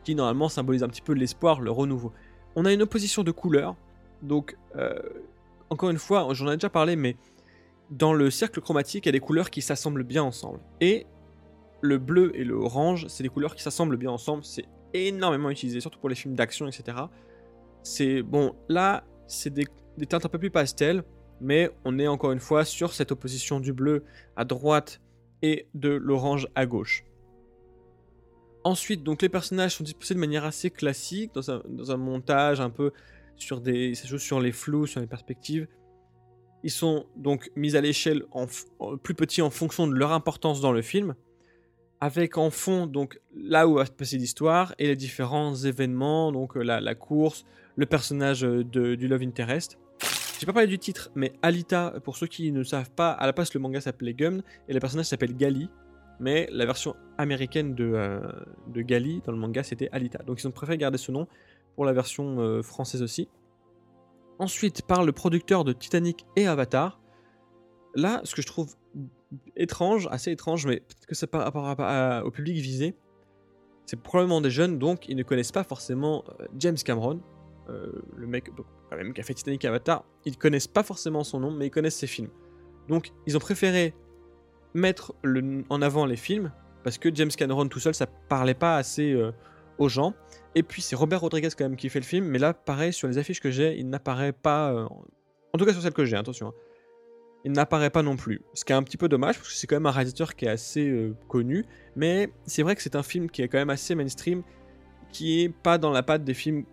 qui 0.04 0.14
normalement 0.14 0.48
symbolise 0.48 0.82
un 0.82 0.88
petit 0.88 1.02
peu 1.02 1.12
l'espoir, 1.12 1.60
le 1.60 1.70
renouveau. 1.70 2.12
On 2.54 2.64
a 2.64 2.72
une 2.72 2.82
opposition 2.82 3.22
de 3.22 3.30
couleurs, 3.32 3.76
donc 4.22 4.56
euh, 4.76 4.98
encore 5.68 5.90
une 5.90 5.98
fois, 5.98 6.26
j'en 6.32 6.50
ai 6.50 6.56
déjà 6.56 6.70
parlé, 6.70 6.96
mais 6.96 7.16
dans 7.90 8.12
le 8.12 8.30
cercle 8.30 8.60
chromatique, 8.60 9.06
il 9.06 9.08
y 9.08 9.10
a 9.10 9.12
des 9.12 9.20
couleurs 9.20 9.50
qui 9.50 9.62
s'assemblent 9.62 10.04
bien 10.04 10.22
ensemble. 10.22 10.60
Et 10.80 11.06
le 11.80 11.98
bleu 11.98 12.32
et 12.34 12.44
le 12.44 12.54
orange, 12.54 13.06
c'est 13.08 13.22
des 13.22 13.28
couleurs 13.28 13.54
qui 13.54 13.62
s'assemblent 13.62 13.96
bien 13.96 14.10
ensemble. 14.10 14.44
C'est 14.44 14.66
énormément 14.94 15.50
utilisé, 15.50 15.80
surtout 15.80 15.98
pour 15.98 16.08
les 16.08 16.14
films 16.14 16.34
d'action, 16.34 16.68
etc. 16.68 16.98
C'est 17.82 18.22
bon, 18.22 18.54
là, 18.68 19.04
c'est 19.26 19.50
des, 19.50 19.66
teintes 20.08 20.24
un 20.24 20.28
peu 20.28 20.38
plus 20.38 20.50
pastel, 20.50 21.02
mais 21.40 21.70
on 21.84 21.98
est 21.98 22.06
encore 22.06 22.32
une 22.32 22.40
fois 22.40 22.64
sur 22.64 22.92
cette 22.92 23.12
opposition 23.12 23.60
du 23.60 23.72
bleu 23.72 24.04
à 24.36 24.44
droite 24.44 25.00
et 25.42 25.68
de 25.74 25.88
l'orange 25.88 26.48
à 26.54 26.66
gauche. 26.66 27.04
Ensuite, 28.62 29.02
donc 29.02 29.22
les 29.22 29.30
personnages 29.30 29.76
sont 29.76 29.84
disposés 29.84 30.14
de 30.14 30.20
manière 30.20 30.44
assez 30.44 30.70
classique, 30.70 31.32
dans 31.34 31.50
un, 31.50 31.62
dans 31.66 31.92
un 31.92 31.96
montage 31.96 32.60
un 32.60 32.68
peu 32.68 32.92
sur 33.36 33.62
des, 33.62 33.94
ça 33.94 34.06
joue 34.06 34.18
sur 34.18 34.38
les 34.38 34.52
flous, 34.52 34.86
sur 34.86 35.00
les 35.00 35.06
perspectives. 35.06 35.66
Ils 36.62 36.70
sont 36.70 37.06
donc 37.16 37.50
mis 37.56 37.76
à 37.76 37.80
l'échelle 37.80 38.24
en, 38.32 38.46
plus 39.02 39.14
petits 39.14 39.42
en 39.42 39.50
fonction 39.50 39.86
de 39.86 39.94
leur 39.94 40.12
importance 40.12 40.60
dans 40.60 40.72
le 40.72 40.82
film, 40.82 41.14
avec 42.00 42.38
en 42.38 42.50
fond 42.50 42.86
donc 42.86 43.20
là 43.34 43.66
où 43.66 43.74
va 43.74 43.86
se 43.86 43.90
passer 43.90 44.18
l'histoire 44.18 44.74
et 44.78 44.86
les 44.86 44.96
différents 44.96 45.54
événements, 45.54 46.32
donc 46.32 46.56
euh, 46.56 46.62
la, 46.62 46.80
la 46.80 46.94
course, 46.94 47.44
le 47.76 47.86
personnage 47.86 48.44
euh, 48.44 48.64
de, 48.64 48.94
du 48.94 49.08
Love 49.08 49.22
Interest. 49.22 49.78
J'ai 50.38 50.46
pas 50.46 50.54
parlé 50.54 50.68
du 50.68 50.78
titre, 50.78 51.10
mais 51.14 51.34
Alita, 51.42 51.94
pour 52.02 52.16
ceux 52.16 52.26
qui 52.26 52.50
ne 52.50 52.62
savent 52.62 52.90
pas, 52.90 53.10
à 53.10 53.26
la 53.26 53.32
base 53.32 53.52
le 53.52 53.60
manga 53.60 53.80
s'appelait 53.80 54.14
Gum 54.14 54.42
et 54.68 54.72
le 54.72 54.80
personnage 54.80 55.06
s'appelle 55.06 55.36
Gali, 55.36 55.68
mais 56.18 56.48
la 56.50 56.64
version 56.64 56.96
américaine 57.18 57.74
de, 57.74 57.92
euh, 57.94 58.20
de 58.68 58.80
Gali 58.82 59.22
dans 59.24 59.32
le 59.32 59.38
manga 59.38 59.62
c'était 59.62 59.88
Alita. 59.92 60.22
Donc 60.24 60.42
ils 60.42 60.46
ont 60.46 60.50
préféré 60.50 60.78
garder 60.78 60.98
ce 60.98 61.12
nom 61.12 61.26
pour 61.74 61.84
la 61.84 61.92
version 61.92 62.62
française 62.62 63.00
aussi. 63.00 63.28
Ensuite, 64.40 64.82
par 64.82 65.04
le 65.04 65.12
producteur 65.12 65.64
de 65.64 65.74
Titanic 65.74 66.24
et 66.34 66.46
Avatar. 66.46 66.98
Là, 67.94 68.22
ce 68.24 68.34
que 68.34 68.40
je 68.40 68.46
trouve 68.46 68.74
étrange, 69.54 70.08
assez 70.10 70.32
étrange, 70.32 70.66
mais 70.66 70.76
peut-être 70.76 71.06
que 71.06 71.14
c'est 71.14 71.26
par 71.26 71.42
rapport 71.42 72.24
au 72.24 72.30
public 72.30 72.56
visé, 72.56 72.96
c'est 73.84 74.00
probablement 74.00 74.40
des 74.40 74.50
jeunes, 74.50 74.78
donc 74.78 75.08
ils 75.08 75.16
ne 75.16 75.22
connaissent 75.22 75.52
pas 75.52 75.62
forcément 75.62 76.24
euh, 76.40 76.46
James 76.56 76.76
Cameron, 76.76 77.20
euh, 77.68 77.92
le 78.16 78.26
mec 78.26 78.50
même 78.92 79.12
qui 79.12 79.20
a 79.20 79.24
fait 79.24 79.34
Titanic 79.34 79.64
et 79.64 79.68
Avatar. 79.68 80.04
Ils 80.24 80.32
ne 80.32 80.38
connaissent 80.38 80.68
pas 80.68 80.82
forcément 80.82 81.22
son 81.22 81.40
nom, 81.40 81.50
mais 81.50 81.66
ils 81.66 81.70
connaissent 81.70 81.98
ses 81.98 82.06
films. 82.06 82.30
Donc 82.88 83.12
ils 83.26 83.36
ont 83.36 83.40
préféré 83.40 83.94
mettre 84.72 85.14
en 85.68 85.82
avant 85.82 86.06
les 86.06 86.16
films, 86.16 86.50
parce 86.82 86.96
que 86.96 87.14
James 87.14 87.30
Cameron 87.30 87.68
tout 87.68 87.78
seul, 87.78 87.94
ça 87.94 88.06
parlait 88.06 88.54
pas 88.54 88.76
assez 88.76 89.12
euh, 89.12 89.32
aux 89.78 89.88
gens. 89.88 90.14
Et 90.54 90.62
puis 90.62 90.82
c'est 90.82 90.96
Robert 90.96 91.20
Rodriguez 91.20 91.48
quand 91.56 91.64
même 91.64 91.76
qui 91.76 91.88
fait 91.88 92.00
le 92.00 92.04
film, 92.04 92.26
mais 92.26 92.38
là 92.38 92.54
pareil 92.54 92.92
sur 92.92 93.08
les 93.08 93.18
affiches 93.18 93.40
que 93.40 93.50
j'ai, 93.50 93.78
il 93.78 93.88
n'apparaît 93.88 94.32
pas, 94.32 94.72
euh, 94.72 94.84
en 94.84 95.58
tout 95.58 95.64
cas 95.64 95.72
sur 95.72 95.82
celles 95.82 95.92
que 95.92 96.04
j'ai, 96.04 96.16
attention, 96.16 96.48
hein. 96.48 96.54
il 97.44 97.52
n'apparaît 97.52 97.90
pas 97.90 98.02
non 98.02 98.16
plus. 98.16 98.42
Ce 98.54 98.64
qui 98.64 98.72
est 98.72 98.76
un 98.76 98.82
petit 98.82 98.96
peu 98.96 99.08
dommage 99.08 99.36
parce 99.36 99.48
que 99.48 99.54
c'est 99.54 99.66
quand 99.66 99.76
même 99.76 99.86
un 99.86 99.92
réalisateur 99.92 100.34
qui 100.34 100.46
est 100.46 100.50
assez 100.50 100.88
euh, 100.88 101.14
connu, 101.28 101.64
mais 101.94 102.32
c'est 102.46 102.62
vrai 102.62 102.74
que 102.74 102.82
c'est 102.82 102.96
un 102.96 103.04
film 103.04 103.30
qui 103.30 103.42
est 103.42 103.48
quand 103.48 103.58
même 103.58 103.70
assez 103.70 103.94
mainstream, 103.94 104.42
qui 105.12 105.42
est 105.42 105.48
pas 105.48 105.78
dans 105.78 105.90
la 105.90 106.02
patte 106.02 106.24
des 106.24 106.34
films 106.34 106.64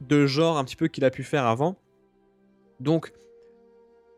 de 0.00 0.26
genre 0.26 0.56
un 0.56 0.64
petit 0.64 0.76
peu 0.76 0.88
qu'il 0.88 1.04
a 1.04 1.10
pu 1.10 1.22
faire 1.22 1.46
avant. 1.46 1.76
Donc 2.80 3.12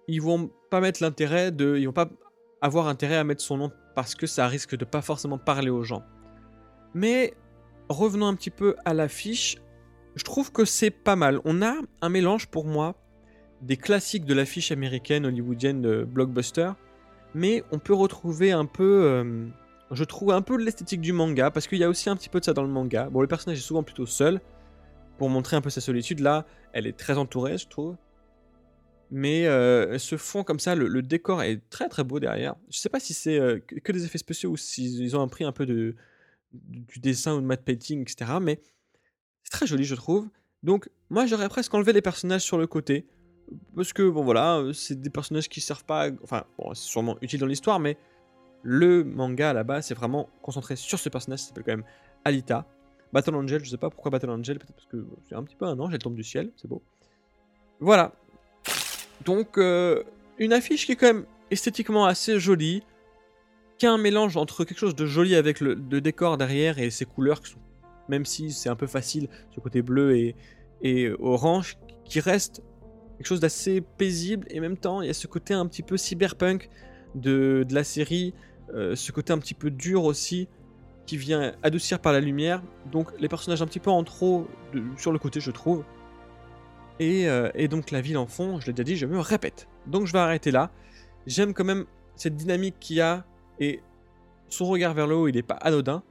ils 0.07 0.23
vont 0.23 0.51
pas 0.70 0.81
mettre 0.81 1.03
l'intérêt 1.03 1.51
de, 1.51 1.77
ils 1.77 1.87
vont 1.87 1.92
pas 1.92 2.11
avoir 2.61 2.87
intérêt 2.87 3.16
à 3.16 3.25
mettre 3.25 3.42
son 3.42 3.57
nom 3.57 3.73
parce 3.94 4.14
que 4.14 4.27
ça 4.27 4.46
risque 4.46 4.77
de 4.77 4.85
pas 4.85 5.03
forcément 5.03 5.38
parler 5.38 5.70
aux 5.70 5.83
gens. 5.83 6.03
Mais 6.94 7.35
revenons 7.90 8.26
un 8.26 8.35
petit 8.35 8.50
peu 8.50 8.76
à 8.85 8.94
l'affiche, 8.94 9.59
je 10.14 10.24
trouve 10.24 10.53
que 10.53 10.64
c'est 10.64 10.90
pas 10.90 11.16
mal. 11.16 11.40
On 11.44 11.61
a 11.61 11.74
un 12.00 12.09
mélange 12.09 12.46
pour 12.46 12.64
moi 12.64 12.94
des 13.62 13.76
classiques 13.76 14.24
de 14.24 14.33
l'affiche 14.33 14.72
américaine 14.72 15.26
hollywoodienne 15.26 15.83
de 15.83 16.05
blockbuster, 16.05 16.70
mais 17.35 17.62
on 17.72 17.79
peut 17.79 17.92
retrouver 17.92 18.53
un 18.53 18.64
peu, 18.64 19.03
euh, 19.05 19.46
je 19.90 20.05
trouve 20.05 20.33
un 20.33 20.40
peu 20.40 20.57
l'esthétique 20.57 21.00
du 21.00 21.12
manga, 21.12 21.50
parce 21.50 21.66
qu'il 21.66 21.79
y 21.79 21.85
a 21.85 21.88
aussi 21.88 22.09
un 22.09 22.16
petit 22.16 22.31
peu 22.31 22.40
de 22.40 22.44
ça 22.44 22.55
dans 22.55 22.62
le 22.62 22.68
manga. 22.68 23.11
Bon, 23.11 23.20
le 23.20 23.26
personnage 23.26 23.59
est 23.59 23.62
souvent 23.62 23.83
plutôt 23.83 24.07
seul, 24.07 24.40
pour 25.18 25.29
montrer 25.29 25.57
un 25.57 25.61
peu 25.61 25.68
sa 25.68 25.83
solitude. 25.83 26.20
Là, 26.20 26.46
elle 26.72 26.87
est 26.87 26.96
très 26.96 27.18
entourée, 27.18 27.59
je 27.59 27.68
trouve. 27.68 27.96
Mais 29.11 29.46
euh, 29.46 29.98
ce 29.98 30.16
fond 30.16 30.44
comme 30.44 30.61
ça, 30.61 30.74
le, 30.74 31.03
décor 31.03 31.42
est 31.42 31.61
très 31.68 31.88
très 31.88 32.05
beau 32.05 32.20
derrière. 32.20 32.55
Je 32.70 32.79
sais 32.79 32.88
pas 32.88 33.00
si 33.00 33.12
c'est 33.12 33.38
euh, 33.38 33.59
que 33.59 33.92
des 33.92 34.05
effets 34.05 34.18
spéciaux 34.18 34.50
ou 34.50 34.57
s'ils 34.57 35.16
ont 35.16 35.29
pris 35.29 35.44
un 35.44 35.53
peu 35.53 35.66
de, 35.66 35.96
du 36.52 36.98
dessin 37.00 37.34
ou 37.34 37.40
de 37.40 37.46
matte 37.46 37.64
painting, 37.64 38.02
etc. 38.02 38.32
Mais 38.40 38.60
c'est 39.42 39.50
très 39.50 39.66
joli, 39.66 39.84
je 39.84 39.94
trouve. 39.94 40.28
Donc, 40.62 40.88
moi, 41.08 41.26
j'aurais 41.26 41.48
presque 41.48 41.72
enlevé 41.74 41.92
les 41.92 42.02
personnages 42.02 42.42
sur 42.42 42.58
le 42.58 42.66
côté. 42.66 43.06
Parce 43.74 43.92
que, 43.92 44.08
bon, 44.08 44.22
voilà, 44.22 44.62
c'est 44.72 45.00
des 45.00 45.10
personnages 45.10 45.48
qui 45.48 45.60
servent 45.60 45.84
pas. 45.84 46.08
Enfin, 46.22 46.44
bon, 46.58 46.72
c'est 46.74 46.88
sûrement 46.88 47.16
utile 47.20 47.40
dans 47.40 47.46
l'histoire, 47.46 47.80
mais 47.80 47.96
le 48.62 49.04
manga 49.04 49.62
base, 49.64 49.86
c'est 49.86 49.94
vraiment 49.94 50.28
concentré 50.42 50.76
sur 50.76 50.98
ce 50.98 51.08
personnage 51.08 51.40
qui 51.40 51.46
s'appelle 51.46 51.64
quand 51.64 51.72
même 51.72 51.84
Alita. 52.24 52.66
Battle 53.12 53.34
Angel, 53.34 53.64
je 53.64 53.70
sais 53.70 53.76
pas 53.76 53.90
pourquoi 53.90 54.10
Battle 54.10 54.30
Angel, 54.30 54.58
peut-être 54.58 54.74
parce 54.74 54.86
que 54.86 55.04
c'est 55.28 55.34
un 55.34 55.42
petit 55.42 55.56
peu 55.56 55.64
un 55.64 55.78
ange, 55.80 55.92
elle 55.92 55.98
tombe 55.98 56.14
du 56.14 56.22
ciel, 56.22 56.52
c'est 56.56 56.68
beau. 56.68 56.82
Voilà. 57.80 58.12
Donc, 59.24 59.58
euh, 59.58 60.04
une 60.38 60.52
affiche 60.52 60.86
qui 60.86 60.92
est 60.92 60.96
quand 60.96 61.06
même 61.06 61.24
esthétiquement 61.50 62.06
assez 62.06 62.38
jolie 62.38 62.84
qui 63.80 63.86
a 63.86 63.92
un 63.92 63.98
mélange 63.98 64.36
entre 64.36 64.64
quelque 64.64 64.78
chose 64.78 64.94
de 64.94 65.06
joli 65.06 65.34
avec 65.34 65.60
le, 65.60 65.74
décor 65.74 66.36
derrière 66.36 66.78
et 66.78 66.90
ses 66.90 67.06
couleurs, 67.06 67.40
qui 67.40 67.52
sont, 67.52 67.58
même 68.10 68.26
si 68.26 68.52
c'est 68.52 68.68
un 68.68 68.76
peu 68.76 68.86
facile, 68.86 69.28
ce 69.54 69.58
côté 69.58 69.80
bleu 69.80 70.16
et, 70.16 70.36
et 70.82 71.10
orange, 71.18 71.78
qui 72.04 72.20
reste 72.20 72.62
quelque 73.16 73.26
chose 73.26 73.40
d'assez 73.40 73.80
paisible 73.80 74.46
et 74.50 74.58
en 74.58 74.62
même 74.62 74.76
temps 74.76 75.00
il 75.00 75.06
y 75.06 75.10
a 75.10 75.14
ce 75.14 75.26
côté 75.26 75.54
un 75.54 75.66
petit 75.66 75.82
peu 75.82 75.96
cyberpunk 75.96 76.68
de, 77.14 77.64
de 77.66 77.74
la 77.74 77.82
série, 77.82 78.34
euh, 78.74 78.94
ce 78.94 79.12
côté 79.12 79.32
un 79.32 79.38
petit 79.38 79.54
peu 79.54 79.70
dur 79.70 80.04
aussi 80.04 80.46
qui 81.06 81.16
vient 81.16 81.54
adoucir 81.62 82.00
par 82.00 82.12
la 82.12 82.20
lumière. 82.20 82.62
Donc 82.92 83.08
les 83.18 83.28
personnages 83.28 83.62
un 83.62 83.66
petit 83.66 83.80
peu 83.80 83.90
en 83.90 84.04
trop 84.04 84.46
sur 84.98 85.10
le 85.10 85.18
côté 85.18 85.40
je 85.40 85.50
trouve. 85.50 85.84
Et, 86.98 87.30
euh, 87.30 87.50
et, 87.54 87.66
donc 87.66 87.92
la 87.92 88.02
ville 88.02 88.18
en 88.18 88.26
fond, 88.26 88.60
je 88.60 88.66
l'ai 88.66 88.74
déjà 88.74 88.84
dit, 88.84 88.96
je 88.96 89.06
me 89.06 89.18
répète. 89.20 89.68
Donc 89.86 90.06
je 90.06 90.12
vais 90.12 90.18
arrêter 90.18 90.50
là. 90.50 90.70
J'aime 91.26 91.54
quand 91.54 91.64
même 91.64 91.86
cette 92.14 92.36
dynamique 92.36 92.76
qu'il 92.78 92.96
y 92.96 93.00
a 93.00 93.24
et 93.61 93.81
son 94.49 94.66
regard 94.66 94.94
vers 94.94 95.07
le 95.07 95.14
haut, 95.14 95.29
il 95.29 95.35
n'est 95.37 95.42
pas 95.42 95.55
anodin. 95.55 96.03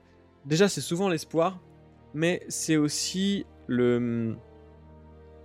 Déjà, 0.45 0.69
c'est 0.69 0.81
souvent 0.81 1.09
l'espoir, 1.09 1.59
mais 2.13 2.41
c'est 2.47 2.77
aussi 2.77 3.45
le, 3.67 4.35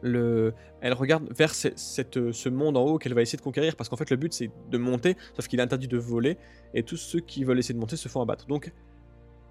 le, 0.03 0.55
elle 0.81 0.93
regarde 0.93 1.29
vers 1.37 1.55
cette, 1.55 2.31
ce 2.33 2.49
monde 2.49 2.77
en 2.77 2.83
haut 2.83 2.99
qu'elle 2.99 3.15
va 3.15 3.23
essayer 3.23 3.37
de 3.39 3.43
conquérir, 3.43 3.75
parce 3.75 3.89
qu'en 3.89 3.97
fait 3.97 4.11
le 4.11 4.17
but 4.17 4.33
c'est 4.33 4.51
de 4.71 4.79
monter, 4.79 5.17
sauf 5.35 5.49
qu'il 5.49 5.59
est 5.59 5.63
interdit 5.63 5.89
de 5.89 5.99
voler, 5.99 6.39
et 6.75 6.83
tous 6.83 6.97
ceux 6.97 7.21
qui 7.21 7.43
veulent 7.45 7.59
essayer 7.59 7.75
de 7.75 7.81
monter 7.81 7.97
se 7.97 8.09
font 8.09 8.23
abattre. 8.23 8.47
Donc, 8.47 8.73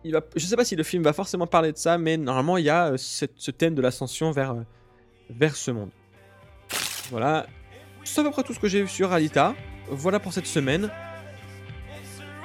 il 0.06 0.12
va, 0.12 0.22
je 0.36 0.46
sais 0.46 0.56
pas 0.56 0.66
si 0.66 0.76
le 0.76 0.84
film 0.84 1.04
va 1.04 1.14
forcément 1.14 1.48
parler 1.48 1.72
de 1.72 1.78
ça, 1.78 1.98
mais 1.98 2.18
normalement 2.18 2.58
il 2.58 2.66
y 2.66 2.70
a 2.70 2.92
euh, 2.92 2.98
ce 2.98 3.52
thème 3.52 3.76
de 3.76 3.82
l'ascension 3.82 4.32
vers, 4.32 4.52
euh, 4.52 4.62
vers 5.30 5.56
ce 5.56 5.72
monde. 5.72 5.92
Voilà, 7.10 7.48
c'est 8.04 8.22
à 8.22 8.24
peu 8.24 8.32
près 8.32 8.44
tout 8.44 8.54
ce 8.54 8.60
que 8.60 8.68
j'ai 8.68 8.82
vu 8.82 8.88
sur 8.88 9.12
Alita. 9.12 9.56
Voilà 9.90 10.20
pour 10.20 10.34
cette 10.34 10.48
semaine. 10.48 10.90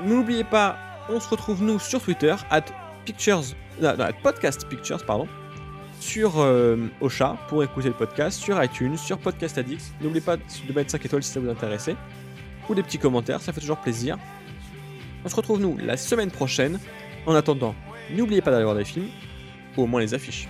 N'oubliez 0.00 0.44
pas, 0.44 0.78
on 1.08 1.18
se 1.20 1.28
retrouve 1.28 1.62
nous 1.62 1.78
sur 1.78 2.00
Twitter, 2.00 2.34
at 2.50 2.64
pictures, 3.04 3.42
podcast 4.22 4.66
pictures, 4.68 5.04
pardon, 5.04 5.26
sur 6.00 6.34
euh, 6.38 6.76
Ocha 7.00 7.36
pour 7.48 7.64
écouter 7.64 7.88
le 7.88 7.94
podcast, 7.94 8.40
sur 8.40 8.62
iTunes, 8.62 8.96
sur 8.96 9.18
Podcast 9.18 9.58
Addict. 9.58 9.82
N'oubliez 10.00 10.20
pas 10.20 10.36
de 10.36 10.72
mettre 10.74 10.92
5 10.92 11.04
étoiles 11.04 11.22
si 11.22 11.32
ça 11.32 11.40
vous 11.40 11.48
intéresse, 11.48 11.90
ou 12.68 12.74
des 12.74 12.82
petits 12.82 12.98
commentaires, 12.98 13.40
ça 13.40 13.52
fait 13.52 13.60
toujours 13.60 13.78
plaisir. 13.78 14.18
On 15.24 15.28
se 15.28 15.34
retrouve 15.34 15.60
nous 15.60 15.76
la 15.78 15.96
semaine 15.96 16.30
prochaine. 16.30 16.78
En 17.26 17.34
attendant, 17.34 17.74
n'oubliez 18.14 18.40
pas 18.40 18.50
d'aller 18.50 18.64
voir 18.64 18.76
des 18.76 18.84
films, 18.84 19.08
Ou 19.76 19.82
au 19.82 19.86
moins 19.86 20.00
les 20.00 20.14
affiches. 20.14 20.48